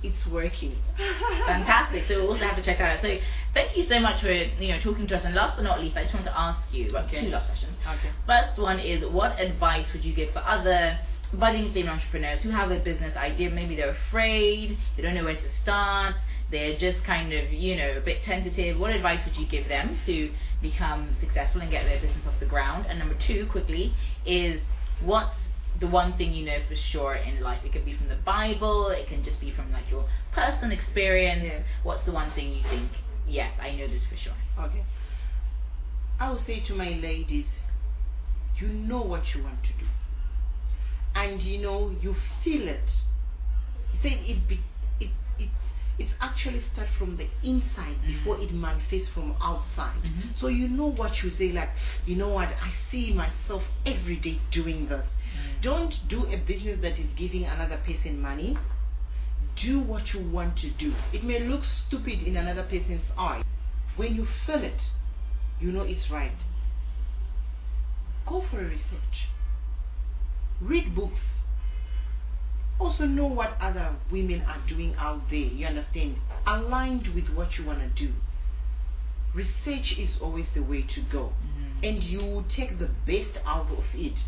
it's 0.03 0.27
working 0.27 0.77
Fantastic. 1.47 2.05
So 2.07 2.17
we'll 2.21 2.31
also 2.31 2.45
have 2.45 2.57
to 2.57 2.63
check 2.63 2.79
that 2.79 2.97
out. 2.99 3.01
So 3.03 3.17
thank 3.55 3.77
you 3.77 3.83
so 3.83 3.99
much 3.99 4.21
for 4.21 4.31
you 4.31 4.69
know 4.73 4.79
talking 4.79 5.07
to 5.09 5.17
us. 5.17 5.25
And 5.25 5.35
last 5.35 5.57
but 5.57 5.63
not 5.63 5.81
least, 5.81 5.97
I 5.97 6.03
just 6.03 6.15
want 6.15 6.27
to 6.27 6.39
ask 6.39 6.61
you 6.73 6.95
Okay. 6.97 7.21
two 7.23 7.29
last 7.29 7.47
questions. 7.49 7.77
okay 7.87 8.11
First 8.27 8.61
one 8.61 8.79
is 8.79 9.05
what 9.11 9.39
advice 9.41 9.93
would 9.95 10.05
you 10.05 10.15
give 10.15 10.33
for 10.33 10.41
other 10.41 10.99
budding 11.33 11.73
female 11.73 11.95
entrepreneurs 11.95 12.43
who 12.43 12.51
have 12.51 12.71
a 12.71 12.79
business 12.79 13.17
idea? 13.17 13.49
Maybe 13.51 13.75
they're 13.77 13.97
afraid, 14.11 14.77
they 14.97 15.03
don't 15.03 15.15
know 15.15 15.25
where 15.25 15.35
to 15.37 15.51
start, 15.63 16.15
they're 16.51 16.79
just 16.79 17.05
kind 17.05 17.33
of, 17.33 17.53
you 17.53 17.77
know, 17.77 17.97
a 17.97 18.01
bit 18.01 18.23
tentative. 18.23 18.79
What 18.79 18.91
advice 18.91 19.21
would 19.27 19.37
you 19.37 19.47
give 19.49 19.69
them 19.69 19.99
to 20.07 20.31
become 20.63 21.13
successful 21.19 21.61
and 21.61 21.71
get 21.71 21.85
their 21.85 22.01
business 22.01 22.27
off 22.27 22.39
the 22.39 22.47
ground? 22.47 22.87
And 22.89 22.99
number 22.99 23.17
two, 23.27 23.49
quickly, 23.51 23.93
is 24.25 24.61
what's 25.03 25.37
the 25.81 25.89
one 25.89 26.17
thing 26.17 26.33
you 26.33 26.47
know 26.47 26.59
for 26.69 26.77
sure 26.77 27.17
in 27.17 27.41
life? 27.41 27.65
It 27.65 27.73
could 27.73 27.85
be 27.85 27.97
from 27.97 28.09
the 28.09 28.19
Bible, 28.25 28.89
it 28.89 29.09
can 29.09 29.25
just 29.25 29.41
be 29.41 29.51
from 29.51 29.73
like 29.73 29.91
your 29.91 30.07
personal 30.33 30.73
experience. 30.73 31.45
Yes. 31.45 31.65
What's 31.83 32.05
the 32.05 32.13
one 32.13 32.31
thing 32.33 32.53
you 32.53 32.63
think, 32.63 32.91
yes, 33.27 33.53
I 33.61 33.75
know 33.75 33.89
this 33.89 34.07
for 34.07 34.17
sure? 34.17 34.37
Okay. 34.59 34.85
I 36.19 36.31
will 36.31 36.39
say 36.39 36.63
to 36.67 36.75
my 36.75 36.91
ladies, 36.91 37.57
you 38.57 38.69
know 38.69 39.03
what 39.03 39.35
you 39.35 39.43
want 39.43 39.63
to 39.65 39.73
do. 39.79 39.87
And 41.15 41.43
you 41.43 41.59
know, 41.59 41.95
you 42.01 42.15
feel 42.45 42.69
it. 42.69 42.91
Say 44.01 44.11
it 44.11 44.49
be 44.49 44.61
it 45.01 45.11
it's 45.39 45.73
it's 45.99 46.15
actually 46.21 46.61
start 46.61 46.89
from 46.99 47.17
the 47.17 47.29
inside 47.43 47.97
before 48.07 48.39
it 48.39 48.53
manifests 48.53 49.09
from 49.09 49.35
outside. 49.41 49.97
Mhm. 50.03 50.37
So 50.37 50.49
you 50.49 50.69
know 50.69 50.93
what 50.93 51.23
you 51.23 51.31
say, 51.31 51.53
like, 51.53 51.71
you 52.05 52.17
know 52.17 52.29
what, 52.29 52.49
I 52.49 52.71
see 52.91 53.15
myself 53.15 53.65
every 53.87 54.17
day 54.17 54.39
doing 54.51 54.89
this. 54.89 55.07
Mm. 55.07 55.63
Don't 55.63 56.09
do 56.09 56.27
a 56.27 56.37
business 56.37 56.79
that 56.83 56.99
is 56.99 57.07
giving 57.17 57.45
another 57.45 57.79
person 57.79 58.21
money. 58.21 58.59
Do 59.57 59.81
what 59.81 60.13
you 60.13 60.21
want 60.21 60.59
to 60.59 60.71
do. 60.71 60.95
It 61.13 61.25
may 61.25 61.41
look 61.41 61.65
stupid 61.65 62.23
in 62.23 62.37
another 62.37 62.65
person's 62.65 63.11
eye. 63.17 63.43
When 63.97 64.15
you 64.15 64.27
feel 64.27 64.63
it, 64.63 64.83
you 65.59 65.73
know 65.73 65.83
it's 65.83 66.11
right. 66.11 66.37
Go 68.27 68.43
for 68.43 68.61
a 68.61 68.65
research. 68.65 69.29
Read 70.61 70.95
books. 70.95 71.21
Also 72.87 73.05
know 73.05 73.27
what 73.27 73.57
other 73.61 73.97
women 74.13 74.43
are 74.43 74.61
doing 74.69 74.95
out 74.97 75.29
there. 75.29 75.41
You 75.41 75.67
understand? 75.67 76.19
Aligned 76.47 77.09
with 77.17 77.29
what 77.35 77.59
you 77.59 77.67
want 77.67 77.81
to 77.81 77.89
do. 78.07 78.13
Research 79.35 79.99
is 79.99 80.19
always 80.23 80.49
the 80.55 80.63
way 80.63 80.83
to 80.83 81.01
go. 81.01 81.33
Mhm. 81.33 81.83
And 81.83 82.05
you 82.05 82.21
will 82.21 82.45
take 82.45 82.79
the 82.79 82.91
best 83.05 83.39
out 83.45 83.69
of 83.73 83.85
it. 83.93 84.23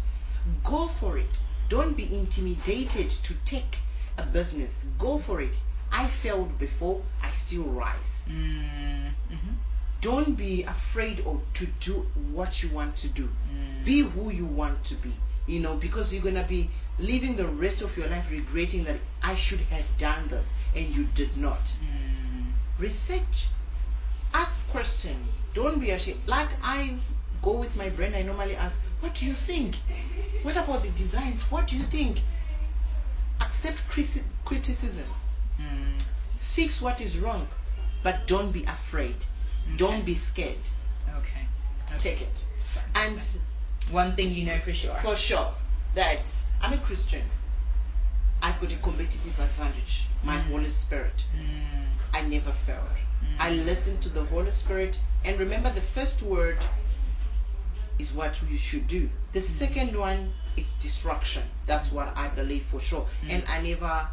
Go 0.65 0.89
for 0.99 1.17
it. 1.19 1.39
Don't 1.69 1.97
be 1.97 2.13
intimidated 2.13 3.11
to 3.23 3.35
take 3.45 3.79
a 4.17 4.25
business. 4.25 4.73
Go 4.99 5.21
for 5.21 5.41
it. 5.41 5.55
I 5.93 6.09
failed 6.21 6.59
before, 6.59 7.05
I 7.23 7.31
still 7.47 7.63
rise. 7.63 8.25
Mm, 8.29 9.13
mhm. 9.31 9.55
don't 10.01 10.37
be 10.37 10.65
afraid 10.65 11.21
or 11.21 11.41
to 11.55 11.67
do 11.81 12.07
what 12.33 12.61
you 12.63 12.71
want 12.75 12.97
to 12.97 13.09
do. 13.09 13.29
Mm. 13.53 13.85
Be 13.85 14.01
who 14.03 14.31
you 14.31 14.47
want 14.47 14.85
to 14.87 14.95
be. 14.97 15.15
You 15.49 15.61
know, 15.61 15.77
because 15.77 16.13
you're 16.13 16.23
gonna 16.23 16.47
be 16.47 16.71
living 16.99 17.37
the 17.37 17.49
rest 17.49 17.83
of 17.83 17.97
your 17.97 18.07
life 18.07 18.27
regretting 18.31 18.85
that 18.85 19.01
I 19.23 19.35
should 19.37 19.61
have 19.61 19.85
done 19.99 20.29
this 20.29 20.47
and 20.77 20.95
you 20.95 21.07
did 21.15 21.37
not. 21.37 21.65
Mm. 21.83 22.53
Research. 22.79 23.49
Ask 24.33 24.53
question. 24.71 25.29
Don't 25.55 25.81
be 25.81 25.91
ashamed. 25.91 26.21
Like 26.27 26.51
I 26.63 26.99
go 27.43 27.59
with 27.59 27.75
my 27.75 27.89
brain, 27.89 28.15
I 28.15 28.23
normally 28.23 28.55
ask, 28.55 28.77
what 29.01 29.15
do 29.19 29.27
you 29.27 29.35
think? 29.47 29.77
What 30.43 30.57
about 30.57 30.83
the 30.83 30.91
designs? 30.91 31.41
What 31.51 31.69
do 31.69 31.77
you 31.77 31.85
think? 31.91 32.19
Accept 33.41 33.79
criticism. 34.45 35.07
Mm. 35.61 36.03
Fix 36.55 36.81
what 36.83 37.01
is 37.01 37.17
wrong. 37.19 37.49
But 38.05 38.27
don't 38.27 38.53
be 38.53 38.65
afraid. 38.65 39.17
Don't 39.77 40.05
be 40.05 40.17
scared. 40.17 40.59
Okay. 41.09 41.47
okay. 41.87 41.99
Take 41.99 42.23
it. 42.23 42.45
And 42.95 43.21
One 43.91 44.15
thing 44.17 44.33
you 44.33 44.45
know 44.45 44.59
for 44.65 44.73
sure. 44.75 44.97
for 45.03 45.17
sure 45.17 45.55
that 45.95 46.29
I'm 46.61 46.73
a 46.73 46.79
Christian. 46.85 47.25
I've 48.43 48.61
got 48.61 48.73
a 48.73 48.79
competitive 48.79 49.39
advantage. 49.39 50.07
My 50.23 50.37
Mm. 50.39 50.51
Holy 50.51 50.71
Spirit. 50.71 51.25
Mm. 51.35 51.87
I 52.13 52.23
never 52.23 52.53
failed. 52.67 52.99
Mm. 53.23 53.37
I 53.39 53.51
listened 53.51 54.03
to 54.03 54.09
the 54.09 54.25
Holy 54.27 54.53
Spirit. 54.53 54.97
And 55.25 55.39
remember, 55.41 55.73
the 55.73 55.81
first 55.95 56.23
word 56.23 56.59
is 57.99 58.13
what 58.13 58.35
you 58.49 58.57
should 58.59 58.87
do. 58.87 59.11
The 59.33 59.41
Mm. 59.41 59.59
second 59.59 59.97
one 59.99 60.33
is 60.57 60.71
destruction. 60.81 61.45
That's 61.67 61.91
what 61.91 62.17
I 62.17 62.29
believe 62.29 62.65
for 62.71 62.81
sure. 62.81 63.07
Mm. 63.25 63.31
And 63.31 63.45
I 63.49 63.61
never, 63.63 64.09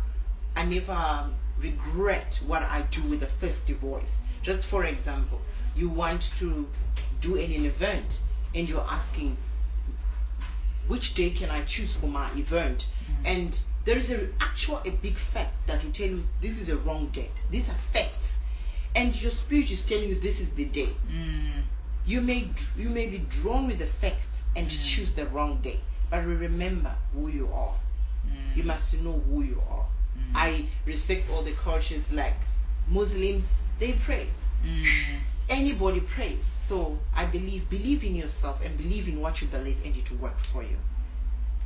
I 0.55 0.65
never 0.65 1.29
regret 1.59 2.39
what 2.47 2.63
I 2.63 2.81
do 2.91 3.03
with 3.09 3.19
the 3.19 3.29
first 3.39 3.67
voice. 3.69 4.13
Just 4.41 4.67
for 4.69 4.83
example, 4.85 5.41
you 5.75 5.89
want 5.89 6.23
to 6.39 6.67
do 7.21 7.35
an 7.37 7.51
event, 7.65 8.19
and 8.53 8.67
you're 8.69 8.85
asking, 8.89 9.37
which 10.87 11.13
day 11.15 11.31
can 11.33 11.49
I 11.49 11.63
choose 11.65 11.95
for 11.99 12.07
my 12.07 12.31
event? 12.35 12.85
Mm. 13.09 13.25
And 13.25 13.59
there 13.85 13.97
is 13.97 14.09
a 14.09 14.29
actual 14.39 14.77
a 14.85 14.91
big 14.91 15.15
fact 15.33 15.53
that 15.67 15.83
will 15.83 15.91
tell 15.91 16.07
you 16.07 16.23
this 16.41 16.59
is 16.59 16.69
a 16.69 16.77
wrong 16.77 17.09
date. 17.13 17.31
These 17.51 17.69
are 17.69 17.77
facts, 17.93 18.25
and 18.95 19.15
your 19.15 19.31
spirit 19.31 19.69
is 19.71 19.83
telling 19.87 20.09
you 20.09 20.19
this 20.19 20.39
is 20.39 20.53
the 20.55 20.65
day. 20.65 20.93
Mm. 21.11 21.63
You 22.05 22.21
may 22.21 22.51
you 22.75 22.89
may 22.89 23.07
be 23.09 23.19
drawn 23.41 23.67
with 23.67 23.79
the 23.79 23.89
facts 24.01 24.27
and 24.55 24.67
Mm. 24.67 24.95
choose 24.95 25.13
the 25.15 25.25
wrong 25.27 25.61
day, 25.61 25.79
but 26.09 26.25
remember 26.25 26.95
who 27.13 27.27
you 27.27 27.47
are. 27.51 27.75
Mm. 28.27 28.55
You 28.57 28.63
must 28.63 28.93
know 28.93 29.19
who 29.27 29.43
you 29.43 29.61
are. 29.69 29.85
Mm. 30.17 30.31
I 30.33 30.69
respect 30.85 31.29
all 31.29 31.43
the 31.43 31.53
cultures 31.63 32.11
like 32.11 32.37
Muslims. 32.87 33.45
They 33.79 33.93
pray. 34.05 34.29
Anybody 35.49 36.01
prays. 36.01 36.43
So 36.67 36.97
I 37.13 37.29
believe 37.29 37.69
believe 37.69 38.03
in 38.03 38.15
yourself 38.15 38.59
and 38.63 38.77
believe 38.77 39.07
in 39.07 39.21
what 39.21 39.41
you 39.41 39.47
believe, 39.47 39.77
and 39.85 39.95
it 39.95 40.09
works 40.19 40.43
for 40.51 40.63
you. 40.63 40.77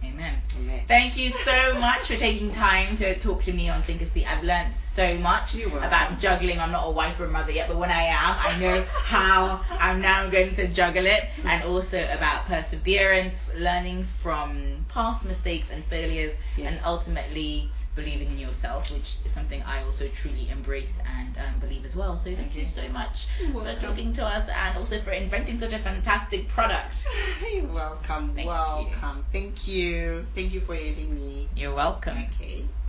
Amen. 0.04 0.42
Amen. 0.58 0.86
Thank 0.88 1.18
you 1.18 1.30
so 1.44 1.74
much 1.78 2.08
for 2.08 2.16
taking 2.16 2.52
time 2.54 2.96
to 2.98 3.22
talk 3.22 3.44
to 3.44 3.52
me 3.52 3.68
on 3.68 3.84
Think 3.84 4.02
and 4.02 4.10
Speak. 4.10 4.26
I've 4.28 4.44
learned 4.46 4.74
so 4.96 5.16
much 5.18 5.54
about 5.56 6.20
juggling. 6.22 6.58
I'm 6.60 6.72
not 6.72 6.88
a 6.88 6.92
wife 6.92 7.20
or 7.20 7.26
a 7.26 7.30
mother 7.30 7.52
yet, 7.52 7.68
but 7.68 7.78
when 7.78 7.90
I 7.90 8.04
am, 8.04 8.38
I 8.40 8.60
know 8.62 8.86
how 8.86 9.62
I'm 9.70 10.02
now 10.02 10.30
going 10.30 10.56
to 10.56 10.74
juggle 10.74 11.06
it, 11.06 11.24
and 11.44 11.64
also 11.64 11.98
about 11.98 12.48
perseverance, 12.48 13.36
learning 13.56 14.08
from 14.24 14.86
past 14.88 15.26
mistakes 15.26 15.68
and 15.70 15.84
failures, 15.90 16.34
Yes. 16.56 16.72
and 16.72 16.82
ultimately 16.86 17.70
believing 18.00 18.32
in 18.32 18.38
yourself, 18.38 18.86
which 18.92 19.20
is 19.26 19.34
something 19.34 19.62
I 19.64 19.84
also 19.84 20.06
truly 20.22 20.50
embrace 20.50 20.92
and 21.06 21.38
um, 21.38 21.60
believe 21.60 21.84
as 21.84 21.96
well. 21.96 22.16
So 22.24 22.34
thank 22.34 22.56
you 22.56 22.66
so 22.68 22.88
much 22.90 23.28
for 23.52 23.64
talking 23.82 24.14
to 24.16 24.24
us 24.24 24.50
and 24.50 24.78
also 24.78 25.02
for 25.04 25.12
inventing 25.12 25.60
such 25.60 25.74
a 25.74 25.84
fantastic 25.84 26.48
product. 26.48 26.96
You're 27.54 27.74
welcome. 27.74 28.36
Thank 28.36 28.40
you. 28.40 28.48
welcome. 28.48 29.26
Thank 29.34 29.68
you. 29.68 30.26
Thank 30.34 30.54
you 30.54 30.62
for 30.62 30.76
having 30.76 31.14
me. 31.14 31.50
You're 31.56 31.76
welcome. 31.76 32.26
Okay. 32.34 32.70